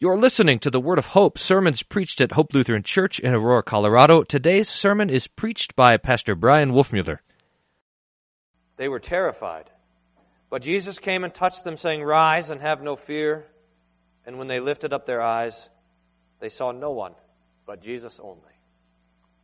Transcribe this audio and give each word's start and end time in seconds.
You're 0.00 0.16
listening 0.16 0.60
to 0.60 0.70
the 0.70 0.78
Word 0.78 1.00
of 1.00 1.06
Hope, 1.06 1.40
sermons 1.40 1.82
preached 1.82 2.20
at 2.20 2.30
Hope 2.30 2.54
Lutheran 2.54 2.84
Church 2.84 3.18
in 3.18 3.34
Aurora, 3.34 3.64
Colorado. 3.64 4.22
Today's 4.22 4.68
sermon 4.68 5.10
is 5.10 5.26
preached 5.26 5.74
by 5.74 5.96
Pastor 5.96 6.36
Bryan 6.36 6.70
Wolfmueller. 6.70 7.18
They 8.76 8.88
were 8.88 9.00
terrified. 9.00 9.68
But 10.50 10.62
Jesus 10.62 11.00
came 11.00 11.24
and 11.24 11.34
touched 11.34 11.64
them, 11.64 11.76
saying, 11.76 12.04
Rise 12.04 12.48
and 12.50 12.60
have 12.60 12.80
no 12.80 12.94
fear. 12.94 13.44
And 14.24 14.38
when 14.38 14.46
they 14.46 14.60
lifted 14.60 14.92
up 14.92 15.04
their 15.04 15.20
eyes, 15.20 15.68
they 16.38 16.48
saw 16.48 16.70
no 16.70 16.92
one 16.92 17.14
but 17.66 17.82
Jesus 17.82 18.20
only. 18.22 18.38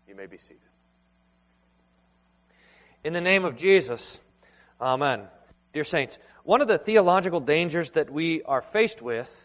You 0.06 0.14
may 0.14 0.26
be 0.26 0.38
seated. 0.38 0.60
In 3.02 3.12
the 3.12 3.20
name 3.20 3.44
of 3.44 3.56
Jesus, 3.56 4.20
Amen. 4.80 5.22
Dear 5.72 5.82
Saints, 5.82 6.16
one 6.44 6.60
of 6.60 6.68
the 6.68 6.78
theological 6.78 7.40
dangers 7.40 7.90
that 7.90 8.08
we 8.08 8.44
are 8.44 8.62
faced 8.62 9.02
with 9.02 9.43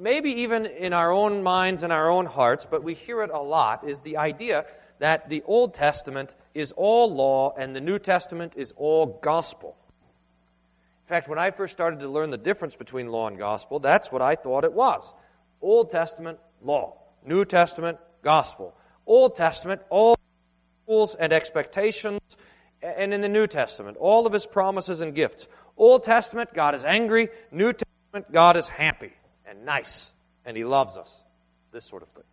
maybe 0.00 0.30
even 0.42 0.66
in 0.66 0.92
our 0.92 1.12
own 1.12 1.42
minds 1.42 1.82
and 1.82 1.92
our 1.92 2.10
own 2.10 2.26
hearts, 2.26 2.66
but 2.70 2.82
we 2.82 2.94
hear 2.94 3.22
it 3.22 3.30
a 3.30 3.38
lot, 3.38 3.86
is 3.86 4.00
the 4.00 4.16
idea 4.16 4.64
that 4.98 5.28
the 5.28 5.42
Old 5.44 5.74
Testament 5.74 6.34
is 6.54 6.72
all 6.72 7.12
law 7.12 7.54
and 7.56 7.76
the 7.76 7.80
New 7.80 7.98
Testament 7.98 8.54
is 8.56 8.72
all 8.76 9.20
gospel. 9.22 9.76
In 11.04 11.08
fact, 11.08 11.28
when 11.28 11.38
I 11.38 11.50
first 11.50 11.72
started 11.72 12.00
to 12.00 12.08
learn 12.08 12.30
the 12.30 12.38
difference 12.38 12.74
between 12.74 13.08
law 13.08 13.28
and 13.28 13.38
gospel, 13.38 13.78
that's 13.78 14.10
what 14.10 14.22
I 14.22 14.34
thought 14.34 14.64
it 14.64 14.72
was. 14.72 15.12
Old 15.60 15.90
Testament, 15.90 16.38
law. 16.62 16.96
New 17.24 17.44
Testament, 17.44 17.98
gospel. 18.22 18.74
Old 19.06 19.36
Testament, 19.36 19.82
all 19.90 20.16
rules 20.88 21.14
and 21.14 21.32
expectations, 21.32 22.20
and 22.82 23.12
in 23.12 23.20
the 23.20 23.28
New 23.28 23.46
Testament, 23.46 23.98
all 23.98 24.26
of 24.26 24.32
his 24.32 24.46
promises 24.46 25.00
and 25.00 25.14
gifts. 25.14 25.46
Old 25.76 26.02
Testament, 26.02 26.54
God 26.54 26.74
is 26.74 26.84
angry. 26.84 27.28
New 27.52 27.72
Testament, 27.72 28.32
God 28.32 28.56
is 28.56 28.68
happy 28.68 29.12
and 29.48 29.64
nice, 29.64 30.12
and 30.44 30.56
He 30.56 30.64
loves 30.64 30.96
us. 30.96 31.22
This 31.72 31.84
sort 31.84 32.02
of 32.02 32.08
thing. 32.10 32.24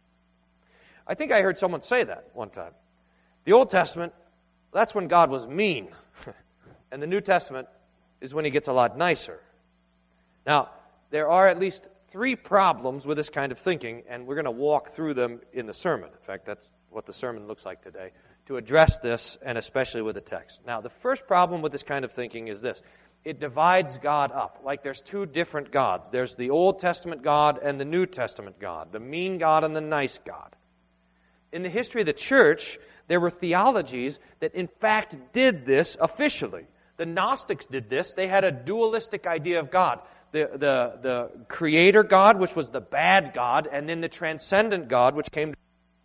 I 1.05 1.15
think 1.15 1.31
I 1.31 1.41
heard 1.41 1.57
someone 1.59 1.81
say 1.81 2.03
that 2.03 2.29
one 2.33 2.49
time. 2.49 2.73
The 3.45 3.53
Old 3.53 3.69
Testament, 3.69 4.13
that's 4.71 4.95
when 4.95 5.07
God 5.07 5.29
was 5.29 5.45
mean. 5.45 5.89
and 6.91 7.01
the 7.01 7.07
New 7.07 7.21
Testament 7.21 7.67
is 8.21 8.33
when 8.33 8.45
He 8.45 8.51
gets 8.51 8.67
a 8.67 8.73
lot 8.73 8.97
nicer. 8.97 9.39
Now, 10.45 10.69
there 11.09 11.29
are 11.29 11.47
at 11.47 11.59
least 11.59 11.87
three 12.09 12.35
problems 12.35 13.05
with 13.05 13.17
this 13.17 13.29
kind 13.29 13.51
of 13.51 13.59
thinking, 13.59 14.03
and 14.07 14.27
we're 14.27 14.35
going 14.35 14.45
to 14.45 14.51
walk 14.51 14.93
through 14.93 15.15
them 15.15 15.41
in 15.51 15.65
the 15.65 15.73
sermon. 15.73 16.09
In 16.09 16.25
fact, 16.25 16.45
that's 16.45 16.69
what 16.89 17.05
the 17.05 17.13
sermon 17.13 17.47
looks 17.47 17.65
like 17.65 17.81
today, 17.83 18.11
to 18.45 18.57
address 18.57 18.99
this, 18.99 19.37
and 19.41 19.57
especially 19.57 20.01
with 20.01 20.15
the 20.15 20.21
text. 20.21 20.61
Now, 20.65 20.79
the 20.81 20.89
first 20.89 21.27
problem 21.27 21.61
with 21.61 21.71
this 21.71 21.83
kind 21.83 22.05
of 22.05 22.11
thinking 22.11 22.47
is 22.47 22.61
this 22.61 22.81
it 23.25 23.39
divides 23.39 23.97
God 23.97 24.31
up. 24.31 24.59
Like 24.63 24.83
there's 24.83 25.01
two 25.01 25.25
different 25.25 25.71
gods. 25.71 26.09
There's 26.09 26.35
the 26.35 26.49
Old 26.49 26.79
Testament 26.79 27.23
God 27.23 27.59
and 27.63 27.79
the 27.79 27.85
New 27.85 28.05
Testament 28.05 28.59
God, 28.59 28.91
the 28.91 28.99
mean 28.99 29.37
God 29.37 29.63
and 29.63 29.75
the 29.75 29.81
nice 29.81 30.19
God. 30.25 30.55
In 31.51 31.63
the 31.63 31.69
history 31.69 32.01
of 32.01 32.07
the 32.07 32.13
church, 32.13 32.79
there 33.07 33.19
were 33.19 33.29
theologies 33.29 34.19
that 34.39 34.55
in 34.55 34.67
fact 34.67 35.15
did 35.33 35.65
this 35.65 35.95
officially. 35.99 36.65
The 36.97 37.05
Gnostics 37.05 37.65
did 37.65 37.89
this. 37.89 38.13
They 38.13 38.27
had 38.27 38.43
a 38.43 38.51
dualistic 38.51 39.25
idea 39.25 39.59
of 39.59 39.71
God. 39.71 39.99
The, 40.31 40.49
the, 40.51 40.99
the 41.01 41.45
creator 41.47 42.03
God, 42.03 42.39
which 42.39 42.55
was 42.55 42.71
the 42.71 42.81
bad 42.81 43.33
God, 43.33 43.67
and 43.71 43.87
then 43.87 44.01
the 44.01 44.09
transcendent 44.09 44.87
God, 44.87 45.15
which 45.15 45.31
came 45.31 45.51
to 45.51 45.57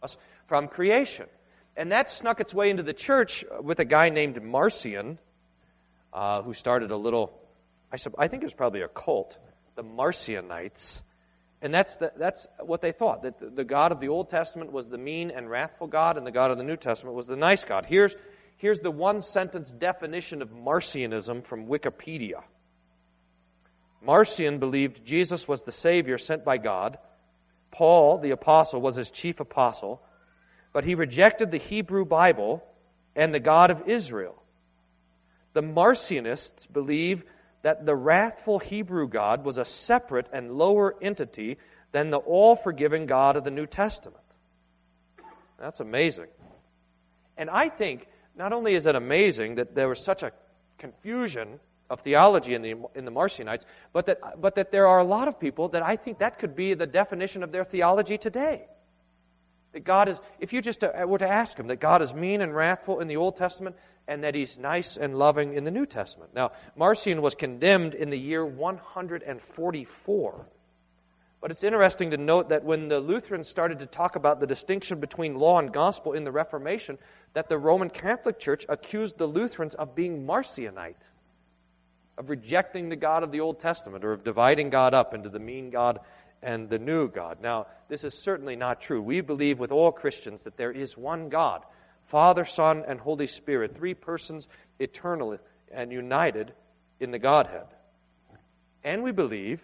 us 0.02 0.18
from 0.46 0.68
creation. 0.68 1.26
And 1.76 1.92
that 1.92 2.10
snuck 2.10 2.40
its 2.40 2.52
way 2.52 2.70
into 2.70 2.82
the 2.82 2.92
church 2.92 3.44
with 3.62 3.78
a 3.78 3.84
guy 3.84 4.10
named 4.10 4.42
Marcion, 4.42 5.18
uh, 6.12 6.42
who 6.42 6.54
started 6.54 6.90
a 6.90 6.96
little, 6.96 7.38
I, 7.92 7.96
sub, 7.96 8.14
I 8.18 8.28
think 8.28 8.42
it 8.42 8.46
was 8.46 8.54
probably 8.54 8.82
a 8.82 8.88
cult, 8.88 9.36
the 9.74 9.84
Marcionites. 9.84 11.00
And 11.60 11.74
that's, 11.74 11.96
the, 11.96 12.12
that's 12.16 12.46
what 12.60 12.82
they 12.82 12.92
thought, 12.92 13.22
that 13.22 13.40
the, 13.40 13.50
the 13.50 13.64
God 13.64 13.90
of 13.90 14.00
the 14.00 14.08
Old 14.08 14.30
Testament 14.30 14.70
was 14.70 14.88
the 14.88 14.98
mean 14.98 15.30
and 15.30 15.50
wrathful 15.50 15.88
God, 15.88 16.16
and 16.16 16.26
the 16.26 16.30
God 16.30 16.50
of 16.50 16.58
the 16.58 16.64
New 16.64 16.76
Testament 16.76 17.16
was 17.16 17.26
the 17.26 17.36
nice 17.36 17.64
God. 17.64 17.84
Here's, 17.84 18.14
here's 18.56 18.80
the 18.80 18.90
one 18.92 19.20
sentence 19.20 19.72
definition 19.72 20.40
of 20.40 20.50
Marcionism 20.50 21.44
from 21.44 21.66
Wikipedia. 21.66 22.42
Marcion 24.00 24.58
believed 24.58 25.04
Jesus 25.04 25.48
was 25.48 25.62
the 25.62 25.72
Savior 25.72 26.18
sent 26.18 26.44
by 26.44 26.58
God. 26.58 26.98
Paul, 27.70 28.18
the 28.18 28.30
apostle, 28.30 28.80
was 28.80 28.94
his 28.94 29.10
chief 29.10 29.40
apostle, 29.40 30.00
but 30.72 30.84
he 30.84 30.94
rejected 30.94 31.50
the 31.50 31.58
Hebrew 31.58 32.04
Bible 32.04 32.64
and 33.16 33.34
the 33.34 33.40
God 33.40 33.72
of 33.72 33.88
Israel. 33.88 34.40
The 35.58 35.64
Marcionists 35.64 36.72
believe 36.72 37.24
that 37.62 37.84
the 37.84 37.96
wrathful 37.96 38.60
Hebrew 38.60 39.08
God 39.08 39.44
was 39.44 39.58
a 39.58 39.64
separate 39.64 40.28
and 40.32 40.52
lower 40.52 40.94
entity 41.02 41.58
than 41.90 42.10
the 42.10 42.18
all 42.18 42.54
forgiving 42.54 43.06
God 43.06 43.34
of 43.34 43.42
the 43.42 43.50
New 43.50 43.66
Testament. 43.66 44.22
That's 45.58 45.80
amazing. 45.80 46.28
And 47.36 47.50
I 47.50 47.70
think 47.70 48.06
not 48.36 48.52
only 48.52 48.74
is 48.74 48.86
it 48.86 48.94
amazing 48.94 49.56
that 49.56 49.74
there 49.74 49.88
was 49.88 50.04
such 50.04 50.22
a 50.22 50.30
confusion 50.78 51.58
of 51.90 52.02
theology 52.02 52.54
in 52.54 52.62
the, 52.62 52.76
in 52.94 53.04
the 53.04 53.10
Marcionites, 53.10 53.64
but 53.92 54.06
that, 54.06 54.40
but 54.40 54.54
that 54.54 54.70
there 54.70 54.86
are 54.86 55.00
a 55.00 55.04
lot 55.04 55.26
of 55.26 55.40
people 55.40 55.70
that 55.70 55.82
I 55.82 55.96
think 55.96 56.20
that 56.20 56.38
could 56.38 56.54
be 56.54 56.74
the 56.74 56.86
definition 56.86 57.42
of 57.42 57.50
their 57.50 57.64
theology 57.64 58.16
today. 58.16 58.68
That 59.72 59.84
God 59.84 60.08
is, 60.08 60.20
if 60.40 60.52
you 60.52 60.62
just 60.62 60.82
uh, 60.82 60.90
were 61.06 61.18
to 61.18 61.28
ask 61.28 61.58
him, 61.58 61.68
that 61.68 61.80
God 61.80 62.02
is 62.02 62.14
mean 62.14 62.40
and 62.40 62.54
wrathful 62.54 63.00
in 63.00 63.08
the 63.08 63.16
Old 63.16 63.36
Testament 63.36 63.76
and 64.08 64.24
that 64.24 64.34
he's 64.34 64.58
nice 64.58 64.96
and 64.96 65.18
loving 65.18 65.54
in 65.54 65.64
the 65.64 65.70
New 65.70 65.84
Testament. 65.84 66.34
Now, 66.34 66.52
Marcion 66.74 67.20
was 67.20 67.34
condemned 67.34 67.94
in 67.94 68.08
the 68.08 68.18
year 68.18 68.44
144. 68.44 70.46
But 71.40 71.52
it's 71.52 71.62
interesting 71.62 72.10
to 72.10 72.16
note 72.16 72.48
that 72.48 72.64
when 72.64 72.88
the 72.88 72.98
Lutherans 72.98 73.48
started 73.48 73.78
to 73.80 73.86
talk 73.86 74.16
about 74.16 74.40
the 74.40 74.46
distinction 74.46 74.98
between 74.98 75.36
law 75.36 75.58
and 75.58 75.72
gospel 75.72 76.14
in 76.14 76.24
the 76.24 76.32
Reformation, 76.32 76.98
that 77.34 77.48
the 77.48 77.58
Roman 77.58 77.90
Catholic 77.90 78.40
Church 78.40 78.66
accused 78.68 79.18
the 79.18 79.26
Lutherans 79.26 79.76
of 79.76 79.94
being 79.94 80.26
Marcionite, 80.26 80.96
of 82.16 82.30
rejecting 82.30 82.88
the 82.88 82.96
God 82.96 83.22
of 83.22 83.30
the 83.30 83.40
Old 83.40 83.60
Testament, 83.60 84.04
or 84.04 84.12
of 84.12 84.24
dividing 84.24 84.70
God 84.70 84.94
up 84.94 85.14
into 85.14 85.28
the 85.28 85.38
mean 85.38 85.70
God 85.70 86.00
and 86.42 86.68
the 86.68 86.78
new 86.78 87.08
God. 87.08 87.38
Now, 87.42 87.66
this 87.88 88.04
is 88.04 88.22
certainly 88.22 88.56
not 88.56 88.80
true. 88.80 89.02
We 89.02 89.20
believe 89.20 89.58
with 89.58 89.72
all 89.72 89.92
Christians 89.92 90.42
that 90.44 90.56
there 90.56 90.72
is 90.72 90.96
one 90.96 91.28
God, 91.28 91.62
Father, 92.06 92.44
Son, 92.44 92.84
and 92.86 93.00
Holy 93.00 93.26
Spirit, 93.26 93.76
three 93.76 93.94
persons 93.94 94.48
eternal 94.78 95.38
and 95.72 95.92
united 95.92 96.52
in 97.00 97.10
the 97.10 97.18
Godhead. 97.18 97.66
And 98.84 99.02
we 99.02 99.12
believe 99.12 99.60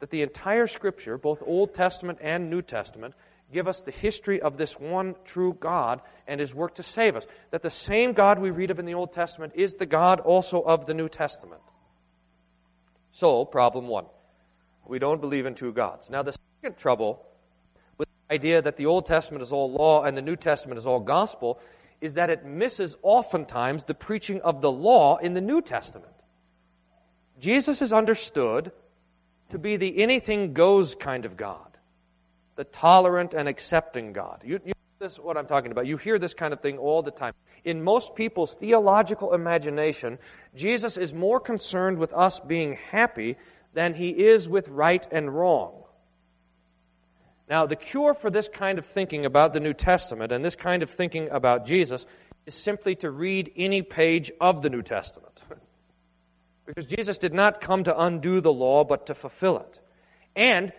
that 0.00 0.10
the 0.10 0.22
entire 0.22 0.66
Scripture, 0.66 1.16
both 1.16 1.42
Old 1.44 1.74
Testament 1.74 2.18
and 2.20 2.50
New 2.50 2.62
Testament, 2.62 3.14
give 3.52 3.68
us 3.68 3.82
the 3.82 3.90
history 3.90 4.40
of 4.40 4.56
this 4.56 4.78
one 4.78 5.14
true 5.24 5.56
God 5.58 6.00
and 6.26 6.40
His 6.40 6.54
work 6.54 6.74
to 6.76 6.82
save 6.82 7.16
us. 7.16 7.26
That 7.50 7.62
the 7.62 7.70
same 7.70 8.12
God 8.12 8.38
we 8.38 8.50
read 8.50 8.70
of 8.70 8.78
in 8.78 8.86
the 8.86 8.94
Old 8.94 9.12
Testament 9.12 9.54
is 9.56 9.74
the 9.74 9.86
God 9.86 10.20
also 10.20 10.60
of 10.60 10.86
the 10.86 10.94
New 10.94 11.08
Testament. 11.08 11.62
So, 13.12 13.44
problem 13.44 13.88
one 13.88 14.06
we 14.86 14.98
don't 14.98 15.20
believe 15.20 15.46
in 15.46 15.54
two 15.54 15.72
gods. 15.72 16.10
Now, 16.10 16.22
the 16.22 16.34
second 16.62 16.76
trouble 16.76 17.24
with 17.98 18.08
the 18.28 18.34
idea 18.34 18.62
that 18.62 18.76
the 18.76 18.86
Old 18.86 19.06
Testament 19.06 19.42
is 19.42 19.52
all 19.52 19.70
law 19.70 20.04
and 20.04 20.16
the 20.16 20.22
New 20.22 20.36
Testament 20.36 20.78
is 20.78 20.86
all 20.86 21.00
gospel 21.00 21.60
is 22.00 22.14
that 22.14 22.30
it 22.30 22.44
misses 22.44 22.96
oftentimes 23.02 23.84
the 23.84 23.94
preaching 23.94 24.40
of 24.42 24.60
the 24.60 24.70
law 24.70 25.16
in 25.16 25.34
the 25.34 25.40
New 25.40 25.62
Testament. 25.62 26.12
Jesus 27.40 27.80
is 27.80 27.92
understood 27.92 28.72
to 29.50 29.58
be 29.58 29.76
the 29.76 29.98
anything 30.02 30.52
goes 30.52 30.94
kind 30.94 31.24
of 31.24 31.36
God, 31.36 31.78
the 32.56 32.64
tolerant 32.64 33.34
and 33.34 33.48
accepting 33.48 34.12
God. 34.12 34.42
You, 34.44 34.60
you 34.64 34.72
this 34.98 35.12
is 35.12 35.20
what 35.20 35.36
I'm 35.36 35.46
talking 35.46 35.70
about. 35.70 35.86
You 35.86 35.96
hear 35.96 36.18
this 36.18 36.34
kind 36.34 36.52
of 36.52 36.60
thing 36.60 36.78
all 36.78 37.02
the 37.02 37.10
time. 37.10 37.34
In 37.64 37.82
most 37.82 38.14
people's 38.14 38.54
theological 38.54 39.34
imagination, 39.34 40.18
Jesus 40.54 40.96
is 40.96 41.12
more 41.12 41.40
concerned 41.40 41.98
with 41.98 42.12
us 42.12 42.40
being 42.40 42.78
happy 42.90 43.36
than 43.74 43.94
he 43.94 44.08
is 44.08 44.48
with 44.48 44.68
right 44.68 45.06
and 45.10 45.34
wrong. 45.34 45.82
Now, 47.48 47.66
the 47.66 47.76
cure 47.76 48.14
for 48.14 48.30
this 48.30 48.48
kind 48.48 48.78
of 48.78 48.86
thinking 48.86 49.26
about 49.26 49.52
the 49.52 49.60
New 49.60 49.74
Testament 49.74 50.32
and 50.32 50.44
this 50.44 50.56
kind 50.56 50.82
of 50.82 50.90
thinking 50.90 51.28
about 51.30 51.66
Jesus 51.66 52.06
is 52.46 52.54
simply 52.54 52.94
to 52.96 53.10
read 53.10 53.52
any 53.56 53.82
page 53.82 54.32
of 54.40 54.62
the 54.62 54.70
New 54.70 54.82
Testament. 54.82 55.42
because 56.66 56.86
Jesus 56.86 57.18
did 57.18 57.34
not 57.34 57.60
come 57.60 57.84
to 57.84 58.00
undo 58.00 58.40
the 58.40 58.52
law, 58.52 58.84
but 58.84 59.06
to 59.06 59.14
fulfill 59.14 59.58
it. 59.58 59.80
And 60.34 60.72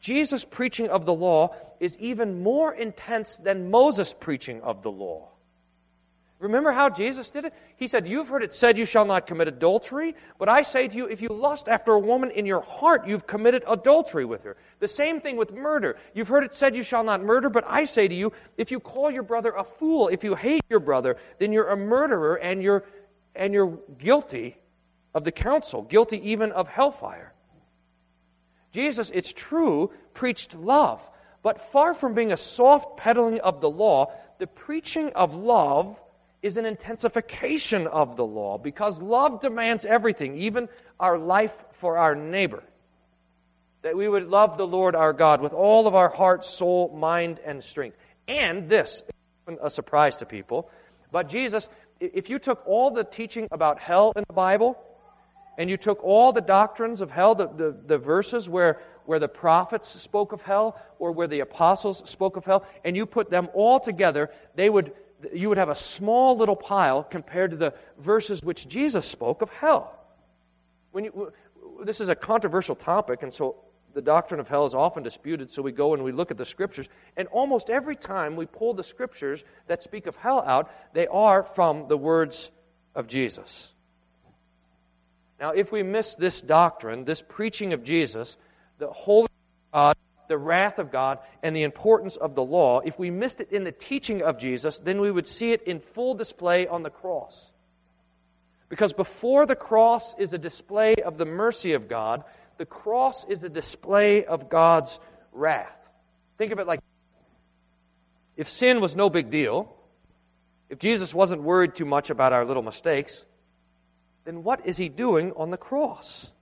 Jesus' 0.00 0.44
preaching 0.44 0.88
of 0.88 1.06
the 1.06 1.14
law 1.14 1.56
is 1.80 1.98
even 1.98 2.42
more 2.42 2.72
intense 2.72 3.36
than 3.38 3.70
Moses' 3.70 4.14
preaching 4.18 4.62
of 4.62 4.82
the 4.82 4.90
law. 4.90 5.28
Remember 6.42 6.72
how 6.72 6.90
Jesus 6.90 7.30
did 7.30 7.44
it? 7.44 7.54
He 7.76 7.86
said, 7.86 8.08
You've 8.08 8.26
heard 8.26 8.42
it 8.42 8.52
said, 8.52 8.76
You 8.76 8.84
shall 8.84 9.04
not 9.04 9.28
commit 9.28 9.46
adultery. 9.46 10.16
But 10.40 10.48
I 10.48 10.62
say 10.62 10.88
to 10.88 10.96
you, 10.96 11.06
if 11.06 11.22
you 11.22 11.28
lust 11.28 11.68
after 11.68 11.92
a 11.92 12.00
woman 12.00 12.32
in 12.32 12.46
your 12.46 12.62
heart, 12.62 13.06
you've 13.06 13.28
committed 13.28 13.62
adultery 13.68 14.24
with 14.24 14.42
her. 14.42 14.56
The 14.80 14.88
same 14.88 15.20
thing 15.20 15.36
with 15.36 15.52
murder. 15.52 15.96
You've 16.14 16.26
heard 16.26 16.42
it 16.42 16.52
said, 16.52 16.74
You 16.74 16.82
shall 16.82 17.04
not 17.04 17.22
murder. 17.22 17.48
But 17.48 17.64
I 17.68 17.84
say 17.84 18.08
to 18.08 18.14
you, 18.14 18.32
if 18.56 18.72
you 18.72 18.80
call 18.80 19.08
your 19.08 19.22
brother 19.22 19.52
a 19.56 19.62
fool, 19.62 20.08
if 20.08 20.24
you 20.24 20.34
hate 20.34 20.62
your 20.68 20.80
brother, 20.80 21.16
then 21.38 21.52
you're 21.52 21.68
a 21.68 21.76
murderer 21.76 22.34
and 22.34 22.60
you're, 22.60 22.84
and 23.36 23.54
you're 23.54 23.78
guilty 23.96 24.56
of 25.14 25.22
the 25.22 25.32
council, 25.32 25.82
guilty 25.82 26.32
even 26.32 26.50
of 26.50 26.66
hellfire. 26.66 27.32
Jesus, 28.72 29.10
it's 29.14 29.32
true, 29.32 29.92
preached 30.12 30.56
love. 30.56 31.00
But 31.44 31.70
far 31.70 31.94
from 31.94 32.14
being 32.14 32.32
a 32.32 32.36
soft 32.36 32.96
peddling 32.96 33.40
of 33.40 33.60
the 33.60 33.70
law, 33.70 34.12
the 34.38 34.48
preaching 34.48 35.12
of 35.14 35.36
love 35.36 35.96
is 36.42 36.56
an 36.56 36.66
intensification 36.66 37.86
of 37.86 38.16
the 38.16 38.26
law 38.26 38.58
because 38.58 39.00
love 39.00 39.40
demands 39.40 39.84
everything, 39.84 40.36
even 40.36 40.68
our 40.98 41.16
life 41.16 41.56
for 41.74 41.96
our 41.96 42.14
neighbor. 42.14 42.62
That 43.82 43.96
we 43.96 44.08
would 44.08 44.28
love 44.28 44.58
the 44.58 44.66
Lord 44.66 44.94
our 44.94 45.12
God 45.12 45.40
with 45.40 45.52
all 45.52 45.86
of 45.86 45.94
our 45.94 46.08
heart, 46.08 46.44
soul, 46.44 46.94
mind, 46.96 47.40
and 47.44 47.62
strength. 47.62 47.96
And 48.28 48.68
this, 48.68 49.02
is 49.48 49.58
a 49.62 49.70
surprise 49.70 50.18
to 50.18 50.26
people, 50.26 50.70
but 51.10 51.28
Jesus, 51.28 51.68
if 52.00 52.30
you 52.30 52.38
took 52.38 52.66
all 52.66 52.90
the 52.90 53.04
teaching 53.04 53.48
about 53.52 53.78
hell 53.78 54.12
in 54.16 54.24
the 54.26 54.32
Bible, 54.32 54.78
and 55.58 55.68
you 55.68 55.76
took 55.76 56.02
all 56.02 56.32
the 56.32 56.40
doctrines 56.40 57.00
of 57.00 57.10
hell, 57.10 57.34
the, 57.34 57.46
the, 57.46 57.76
the, 57.86 57.98
verses 57.98 58.48
where, 58.48 58.80
where 59.04 59.18
the 59.18 59.28
prophets 59.28 60.00
spoke 60.00 60.32
of 60.32 60.40
hell 60.40 60.80
or 60.98 61.12
where 61.12 61.26
the 61.26 61.40
apostles 61.40 62.08
spoke 62.08 62.36
of 62.36 62.44
hell, 62.44 62.64
and 62.84 62.96
you 62.96 63.04
put 63.04 63.30
them 63.30 63.48
all 63.52 63.78
together, 63.78 64.30
they 64.54 64.70
would, 64.70 64.92
you 65.32 65.48
would 65.48 65.58
have 65.58 65.68
a 65.68 65.76
small 65.76 66.36
little 66.36 66.56
pile 66.56 67.02
compared 67.02 67.52
to 67.52 67.56
the 67.56 67.74
verses 67.98 68.42
which 68.42 68.68
Jesus 68.68 69.06
spoke 69.06 69.42
of 69.42 69.50
hell. 69.50 69.98
When 70.92 71.04
you, 71.04 71.32
this 71.84 72.00
is 72.00 72.08
a 72.08 72.14
controversial 72.14 72.74
topic, 72.74 73.22
and 73.22 73.32
so 73.32 73.56
the 73.94 74.02
doctrine 74.02 74.40
of 74.40 74.48
hell 74.48 74.66
is 74.66 74.74
often 74.74 75.02
disputed, 75.02 75.50
so 75.50 75.62
we 75.62 75.72
go 75.72 75.94
and 75.94 76.02
we 76.02 76.12
look 76.12 76.30
at 76.30 76.36
the 76.36 76.46
scriptures. 76.46 76.88
And 77.16 77.28
almost 77.28 77.70
every 77.70 77.96
time 77.96 78.36
we 78.36 78.46
pull 78.46 78.74
the 78.74 78.84
scriptures 78.84 79.44
that 79.66 79.82
speak 79.82 80.06
of 80.06 80.16
hell 80.16 80.42
out, 80.46 80.70
they 80.92 81.06
are 81.06 81.42
from 81.42 81.88
the 81.88 81.96
words 81.96 82.50
of 82.94 83.06
Jesus. 83.06 83.68
Now, 85.40 85.50
if 85.50 85.72
we 85.72 85.82
miss 85.82 86.14
this 86.14 86.40
doctrine, 86.40 87.04
this 87.04 87.20
preaching 87.20 87.72
of 87.72 87.82
Jesus, 87.82 88.36
the 88.78 88.88
holy 88.88 89.28
God, 89.72 89.96
the 90.28 90.38
wrath 90.38 90.78
of 90.78 90.90
God, 90.90 91.18
and 91.42 91.54
the 91.54 91.62
importance 91.62 92.16
of 92.16 92.34
the 92.34 92.44
law, 92.44 92.80
if 92.80 92.98
we 92.98 93.10
missed 93.10 93.40
it 93.40 93.52
in 93.52 93.64
the 93.64 93.72
teaching 93.72 94.22
of 94.22 94.38
Jesus, 94.38 94.78
then 94.78 95.00
we 95.00 95.10
would 95.10 95.26
see 95.26 95.52
it 95.52 95.62
in 95.62 95.80
full 95.80 96.14
display 96.14 96.66
on 96.66 96.82
the 96.82 96.90
cross. 96.90 97.52
Because 98.68 98.92
before 98.92 99.44
the 99.44 99.56
cross 99.56 100.14
is 100.18 100.32
a 100.32 100.38
display 100.38 100.94
of 100.96 101.18
the 101.18 101.26
mercy 101.26 101.74
of 101.74 101.88
God, 101.88 102.24
the 102.56 102.66
cross 102.66 103.24
is 103.24 103.44
a 103.44 103.48
display 103.48 104.24
of 104.24 104.48
God's 104.48 104.98
wrath. 105.32 105.76
Think 106.38 106.52
of 106.52 106.58
it 106.58 106.66
like 106.66 106.80
if 108.36 108.50
sin 108.50 108.80
was 108.80 108.96
no 108.96 109.10
big 109.10 109.30
deal, 109.30 109.74
if 110.70 110.78
Jesus 110.78 111.12
wasn't 111.12 111.42
worried 111.42 111.74
too 111.74 111.84
much 111.84 112.08
about 112.08 112.32
our 112.32 112.44
little 112.44 112.62
mistakes, 112.62 113.24
then 114.24 114.42
what 114.42 114.66
is 114.66 114.76
he 114.76 114.88
doing 114.88 115.32
on 115.36 115.50
the 115.50 115.58
cross? 115.58 116.32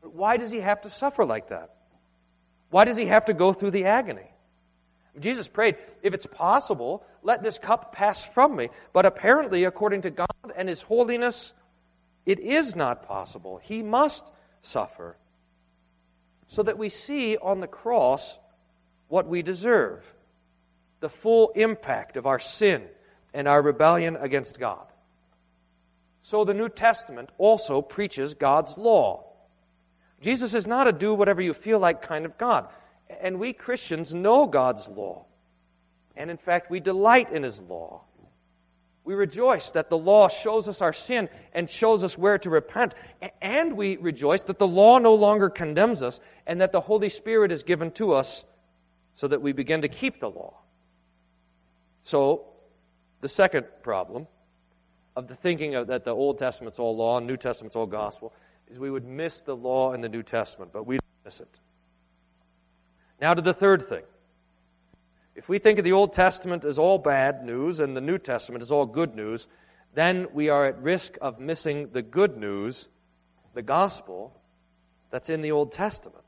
Why 0.00 0.36
does 0.38 0.50
he 0.50 0.60
have 0.60 0.82
to 0.82 0.90
suffer 0.90 1.24
like 1.24 1.50
that? 1.50 1.74
Why 2.70 2.84
does 2.84 2.96
he 2.96 3.06
have 3.06 3.26
to 3.26 3.34
go 3.34 3.52
through 3.52 3.72
the 3.72 3.86
agony? 3.86 4.30
Jesus 5.18 5.48
prayed, 5.48 5.76
if 6.02 6.14
it's 6.14 6.26
possible, 6.26 7.04
let 7.22 7.42
this 7.42 7.58
cup 7.58 7.92
pass 7.92 8.24
from 8.24 8.56
me. 8.56 8.68
But 8.92 9.06
apparently, 9.06 9.64
according 9.64 10.02
to 10.02 10.10
God 10.10 10.28
and 10.56 10.68
his 10.68 10.82
holiness, 10.82 11.52
it 12.24 12.38
is 12.38 12.76
not 12.76 13.06
possible. 13.06 13.60
He 13.62 13.82
must 13.82 14.24
suffer. 14.62 15.16
So 16.48 16.62
that 16.62 16.78
we 16.78 16.88
see 16.88 17.36
on 17.36 17.60
the 17.60 17.66
cross 17.66 18.38
what 19.08 19.26
we 19.26 19.42
deserve 19.42 20.04
the 21.00 21.08
full 21.08 21.50
impact 21.56 22.16
of 22.16 22.26
our 22.26 22.38
sin 22.38 22.84
and 23.34 23.48
our 23.48 23.60
rebellion 23.60 24.16
against 24.16 24.58
God. 24.58 24.86
So 26.22 26.44
the 26.44 26.54
New 26.54 26.68
Testament 26.68 27.30
also 27.38 27.82
preaches 27.82 28.34
God's 28.34 28.76
law. 28.76 29.24
Jesus 30.20 30.54
is 30.54 30.66
not 30.66 30.86
a 30.86 30.92
do 30.92 31.14
whatever 31.14 31.40
you 31.40 31.54
feel 31.54 31.78
like 31.78 32.02
kind 32.02 32.24
of 32.24 32.36
God. 32.36 32.68
And 33.20 33.38
we 33.38 33.52
Christians 33.52 34.12
know 34.12 34.46
God's 34.46 34.86
law. 34.88 35.24
And 36.16 36.30
in 36.30 36.36
fact, 36.36 36.70
we 36.70 36.80
delight 36.80 37.32
in 37.32 37.42
His 37.42 37.60
law. 37.60 38.02
We 39.02 39.14
rejoice 39.14 39.70
that 39.70 39.88
the 39.88 39.96
law 39.96 40.28
shows 40.28 40.68
us 40.68 40.82
our 40.82 40.92
sin 40.92 41.30
and 41.54 41.68
shows 41.68 42.04
us 42.04 42.18
where 42.18 42.38
to 42.38 42.50
repent. 42.50 42.94
And 43.40 43.76
we 43.76 43.96
rejoice 43.96 44.42
that 44.42 44.58
the 44.58 44.68
law 44.68 44.98
no 44.98 45.14
longer 45.14 45.48
condemns 45.48 46.02
us 46.02 46.20
and 46.46 46.60
that 46.60 46.72
the 46.72 46.80
Holy 46.80 47.08
Spirit 47.08 47.50
is 47.50 47.62
given 47.62 47.90
to 47.92 48.12
us 48.12 48.44
so 49.14 49.26
that 49.26 49.40
we 49.40 49.52
begin 49.52 49.82
to 49.82 49.88
keep 49.88 50.20
the 50.20 50.30
law. 50.30 50.54
So, 52.04 52.44
the 53.20 53.28
second 53.28 53.66
problem 53.82 54.26
of 55.16 55.28
the 55.28 55.34
thinking 55.34 55.74
of 55.74 55.88
that 55.88 56.04
the 56.04 56.14
Old 56.14 56.38
Testament's 56.38 56.78
all 56.78 56.96
law 56.96 57.18
and 57.18 57.26
New 57.26 57.36
Testament's 57.36 57.76
all 57.76 57.86
gospel 57.86 58.32
is 58.70 58.78
we 58.78 58.90
would 58.90 59.04
miss 59.04 59.40
the 59.42 59.56
law 59.56 59.92
in 59.92 60.00
the 60.00 60.08
New 60.08 60.22
Testament, 60.22 60.72
but 60.72 60.86
we 60.86 60.98
miss 61.24 61.40
it. 61.40 61.58
Now 63.20 63.34
to 63.34 63.42
the 63.42 63.54
third 63.54 63.88
thing. 63.88 64.02
If 65.34 65.48
we 65.48 65.58
think 65.58 65.78
of 65.78 65.84
the 65.84 65.92
Old 65.92 66.12
Testament 66.12 66.64
as 66.64 66.78
all 66.78 66.98
bad 66.98 67.44
news 67.44 67.80
and 67.80 67.96
the 67.96 68.00
New 68.00 68.18
Testament 68.18 68.62
as 68.62 68.70
all 68.70 68.86
good 68.86 69.14
news, 69.14 69.48
then 69.94 70.28
we 70.32 70.48
are 70.48 70.66
at 70.66 70.80
risk 70.80 71.16
of 71.20 71.40
missing 71.40 71.90
the 71.92 72.02
good 72.02 72.36
news, 72.36 72.88
the 73.54 73.62
gospel, 73.62 74.36
that's 75.10 75.28
in 75.28 75.42
the 75.42 75.52
Old 75.52 75.72
Testament. 75.72 76.24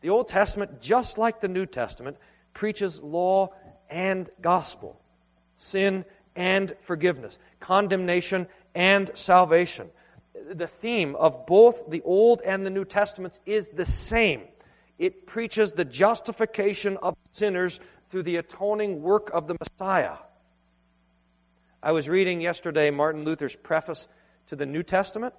The 0.00 0.10
Old 0.10 0.28
Testament, 0.28 0.80
just 0.80 1.18
like 1.18 1.40
the 1.40 1.48
New 1.48 1.66
Testament, 1.66 2.16
preaches 2.54 3.00
law 3.00 3.52
and 3.90 4.30
gospel, 4.40 5.00
sin 5.56 6.04
and 6.34 6.74
forgiveness, 6.82 7.38
condemnation 7.60 8.46
and 8.74 9.10
salvation. 9.14 9.88
The 10.52 10.66
theme 10.66 11.16
of 11.16 11.46
both 11.46 11.88
the 11.88 12.02
Old 12.02 12.40
and 12.42 12.64
the 12.64 12.70
New 12.70 12.84
Testaments 12.84 13.40
is 13.46 13.68
the 13.68 13.86
same 13.86 14.42
it 14.98 15.26
preaches 15.26 15.72
the 15.72 15.84
justification 15.84 16.96
of 17.02 17.16
sinners 17.32 17.80
through 18.10 18.22
the 18.22 18.36
atoning 18.36 19.02
work 19.02 19.30
of 19.32 19.46
the 19.46 19.56
Messiah. 19.60 20.16
I 21.82 21.92
was 21.92 22.08
reading 22.08 22.40
yesterday 22.40 22.90
Martin 22.90 23.24
Luther's 23.24 23.54
preface 23.54 24.08
to 24.46 24.56
the 24.56 24.66
New 24.66 24.82
Testament, 24.82 25.34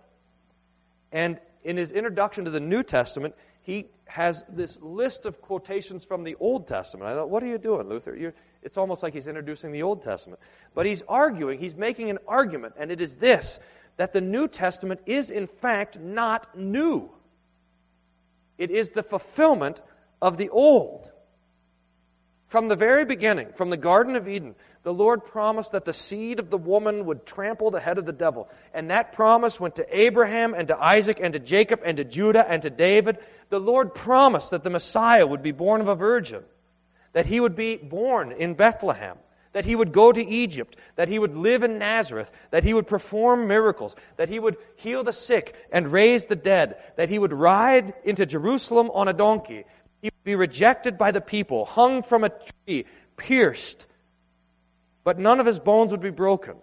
and 1.12 1.40
in 1.64 1.78
his 1.78 1.92
introduction 1.92 2.46
to 2.46 2.52
the 2.52 2.60
New 2.60 2.84
Testament, 2.84 3.36
he 3.64 3.88
has 4.06 4.44
this 4.48 4.80
list 4.82 5.26
of 5.26 5.42
quotations 5.42 6.06
from 6.06 6.24
the 6.24 6.36
Old 6.40 6.68
Testament. 6.68 7.10
I 7.10 7.16
thought, 7.16 7.30
what 7.30 7.44
are 7.44 7.48
you 7.48 7.58
doing, 7.58 7.90
Luther? 7.90 8.16
You're, 8.16 8.34
it's 8.62 8.78
almost 8.78 9.04
like 9.04 9.14
he's 9.14 9.28
introducing 9.28 9.72
the 9.72 9.84
Old 9.84 10.04
Testament. 10.04 10.40
But 10.74 10.86
he's 10.86 11.02
arguing, 11.08 11.60
he's 11.60 11.76
making 11.76 12.10
an 12.10 12.20
argument, 12.28 12.76
and 12.78 12.92
it 12.92 13.02
is 13.02 13.16
this 13.16 13.60
that 13.98 14.14
the 14.14 14.22
New 14.22 14.48
Testament 14.48 15.02
is, 15.06 15.30
in 15.30 15.48
fact, 15.48 16.00
not 16.00 16.58
new. 16.58 17.10
It 18.58 18.72
is 18.72 18.92
the 18.92 19.04
fulfillment 19.04 19.82
of 20.22 20.38
the 20.38 20.50
old. 20.50 21.12
From 22.48 22.70
the 22.70 22.76
very 22.76 23.04
beginning, 23.04 23.50
from 23.56 23.70
the 23.70 23.78
Garden 23.78 24.16
of 24.16 24.28
Eden, 24.28 24.56
the 24.84 24.94
Lord 24.94 25.26
promised 25.26 25.74
that 25.74 25.84
the 25.84 25.94
seed 25.94 26.40
of 26.40 26.50
the 26.50 26.58
woman 26.58 27.06
would 27.08 27.26
trample 27.26 27.72
the 27.72 27.80
head 27.80 27.98
of 27.98 28.06
the 28.06 28.14
devil. 28.14 28.48
And 28.74 28.90
that 28.90 29.12
promise 29.12 29.60
went 29.60 29.76
to 29.76 30.00
Abraham 30.00 30.54
and 30.54 30.70
to 30.70 30.78
Isaac 30.78 31.20
and 31.22 31.34
to 31.34 31.40
Jacob 31.40 31.82
and 31.84 31.98
to 31.98 32.06
Judah 32.06 32.50
and 32.50 32.62
to 32.62 32.70
David. 32.70 33.18
The 33.50 33.60
Lord 33.60 33.94
promised 33.94 34.52
that 34.52 34.64
the 34.64 34.70
Messiah 34.70 35.28
would 35.28 35.44
be 35.44 35.52
born 35.52 35.82
of 35.82 35.90
a 35.90 35.96
virgin, 35.96 36.44
that 37.12 37.26
he 37.26 37.40
would 37.40 37.56
be 37.56 37.76
born 37.76 38.32
in 38.32 38.54
Bethlehem, 38.54 39.18
that 39.58 39.66
he 39.66 39.76
would 39.76 39.92
go 39.92 40.12
to 40.12 40.24
Egypt, 40.24 40.78
that 40.98 41.08
he 41.08 41.18
would 41.18 41.36
live 41.36 41.64
in 41.64 41.80
Nazareth, 41.80 42.30
that 42.52 42.64
he 42.64 42.76
would 42.76 42.86
perform 42.86 43.48
miracles, 43.48 43.96
that 44.18 44.30
he 44.30 44.38
would 44.38 44.56
heal 44.76 45.04
the 45.04 45.12
sick 45.12 45.56
and 45.72 45.92
raise 45.92 46.28
the 46.28 46.36
dead, 46.36 46.78
that 46.96 47.10
he 47.10 47.18
would 47.18 47.34
ride 47.34 47.96
into 48.04 48.28
Jerusalem 48.28 48.92
on 48.94 49.08
a 49.08 49.14
donkey, 49.14 49.66
he 50.04 50.10
would 50.10 50.24
be 50.24 50.36
rejected 50.36 50.96
by 50.96 51.10
the 51.10 51.22
people, 51.22 51.66
hung 51.66 52.04
from 52.04 52.24
a 52.24 52.30
tree, 52.30 52.86
pierced, 53.18 53.88
but 55.04 55.18
none 55.18 55.40
of 55.40 55.48
his 55.48 55.58
bones 55.58 55.90
would 55.90 56.02
be 56.02 56.12
broken. 56.12 56.58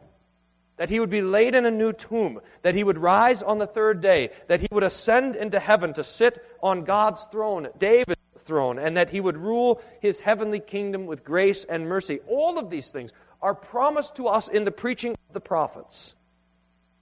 That 0.77 0.89
he 0.89 1.01
would 1.01 1.11
be 1.11 1.23
laid 1.23 1.57
in 1.57 1.67
a 1.67 1.73
new 1.73 1.93
tomb, 1.93 2.41
that 2.63 2.77
he 2.77 2.85
would 2.85 2.99
rise 2.99 3.43
on 3.43 3.59
the 3.59 3.67
third 3.67 4.03
day, 4.03 4.31
that 4.47 4.61
he 4.61 4.69
would 4.71 4.85
ascend 4.85 5.35
into 5.35 5.59
heaven 5.59 5.95
to 5.95 6.05
sit 6.05 6.41
on 6.63 6.85
God's 6.85 7.25
throne, 7.25 7.71
David 7.77 8.19
throne 8.45 8.79
and 8.79 8.97
that 8.97 9.11
he 9.11 9.21
would 9.21 9.37
rule 9.37 9.81
his 10.01 10.21
heavenly 10.21 10.61
kingdom 10.61 11.07
with 11.07 11.25
grace 11.25 11.65
and 11.69 11.89
mercy. 11.89 12.21
All 12.29 12.59
of 12.59 12.71
these 12.71 12.91
things 12.91 13.13
are 13.43 13.55
promised 13.55 14.17
to 14.17 14.27
us 14.27 14.49
in 14.49 14.65
the 14.65 14.71
preaching 14.71 15.13
of 15.13 15.35
the 15.35 15.41
prophets, 15.41 16.15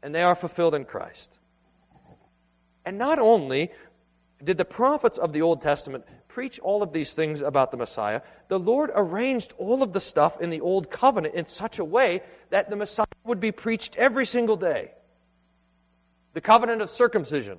and 0.02 0.14
they 0.14 0.22
are 0.22 0.34
fulfilled 0.34 0.74
in 0.74 0.84
Christ. 0.84 1.38
And 2.84 2.98
not 2.98 3.18
only 3.18 3.70
did 4.42 4.58
the 4.58 4.64
prophets 4.64 5.18
of 5.18 5.32
the 5.32 5.42
Old 5.42 5.62
Testament 5.62 6.04
preach 6.26 6.58
all 6.58 6.82
of 6.82 6.92
these 6.92 7.12
things 7.12 7.42
about 7.42 7.70
the 7.70 7.76
Messiah, 7.76 8.22
the 8.48 8.58
Lord 8.58 8.90
arranged 8.94 9.52
all 9.58 9.82
of 9.82 9.92
the 9.92 10.00
stuff 10.00 10.40
in 10.40 10.50
the 10.50 10.60
Old 10.60 10.90
Covenant 10.90 11.34
in 11.34 11.46
such 11.46 11.78
a 11.78 11.84
way 11.84 12.22
that 12.50 12.70
the 12.70 12.76
Messiah 12.76 13.06
would 13.24 13.38
be 13.38 13.52
preached 13.52 13.96
every 13.96 14.26
single 14.26 14.56
day. 14.56 14.92
The 16.32 16.40
covenant 16.40 16.82
of 16.82 16.90
circumcision 16.90 17.58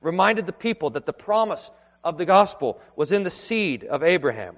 reminded 0.00 0.46
the 0.46 0.52
people 0.52 0.90
that 0.90 1.06
the 1.06 1.12
promise 1.12 1.70
of 2.02 2.18
the 2.18 2.24
gospel 2.24 2.80
was 2.96 3.12
in 3.12 3.22
the 3.22 3.30
seed 3.30 3.84
of 3.84 4.02
Abraham. 4.02 4.56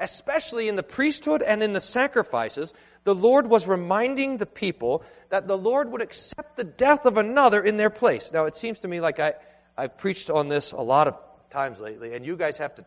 Especially 0.00 0.68
in 0.68 0.76
the 0.76 0.82
priesthood 0.82 1.42
and 1.42 1.62
in 1.62 1.72
the 1.72 1.80
sacrifices, 1.80 2.72
the 3.04 3.14
Lord 3.14 3.48
was 3.48 3.66
reminding 3.66 4.36
the 4.36 4.46
people 4.46 5.04
that 5.28 5.46
the 5.46 5.56
Lord 5.56 5.90
would 5.92 6.02
accept 6.02 6.56
the 6.56 6.64
death 6.64 7.06
of 7.06 7.16
another 7.16 7.62
in 7.62 7.76
their 7.76 7.90
place. 7.90 8.30
Now, 8.32 8.46
it 8.46 8.56
seems 8.56 8.80
to 8.80 8.88
me 8.88 9.00
like 9.00 9.20
I, 9.20 9.34
I've 9.76 9.96
preached 9.98 10.30
on 10.30 10.48
this 10.48 10.72
a 10.72 10.80
lot 10.80 11.08
of 11.08 11.16
times 11.50 11.80
lately, 11.80 12.14
and 12.14 12.24
you 12.24 12.36
guys 12.36 12.56
have 12.58 12.74
to, 12.76 12.84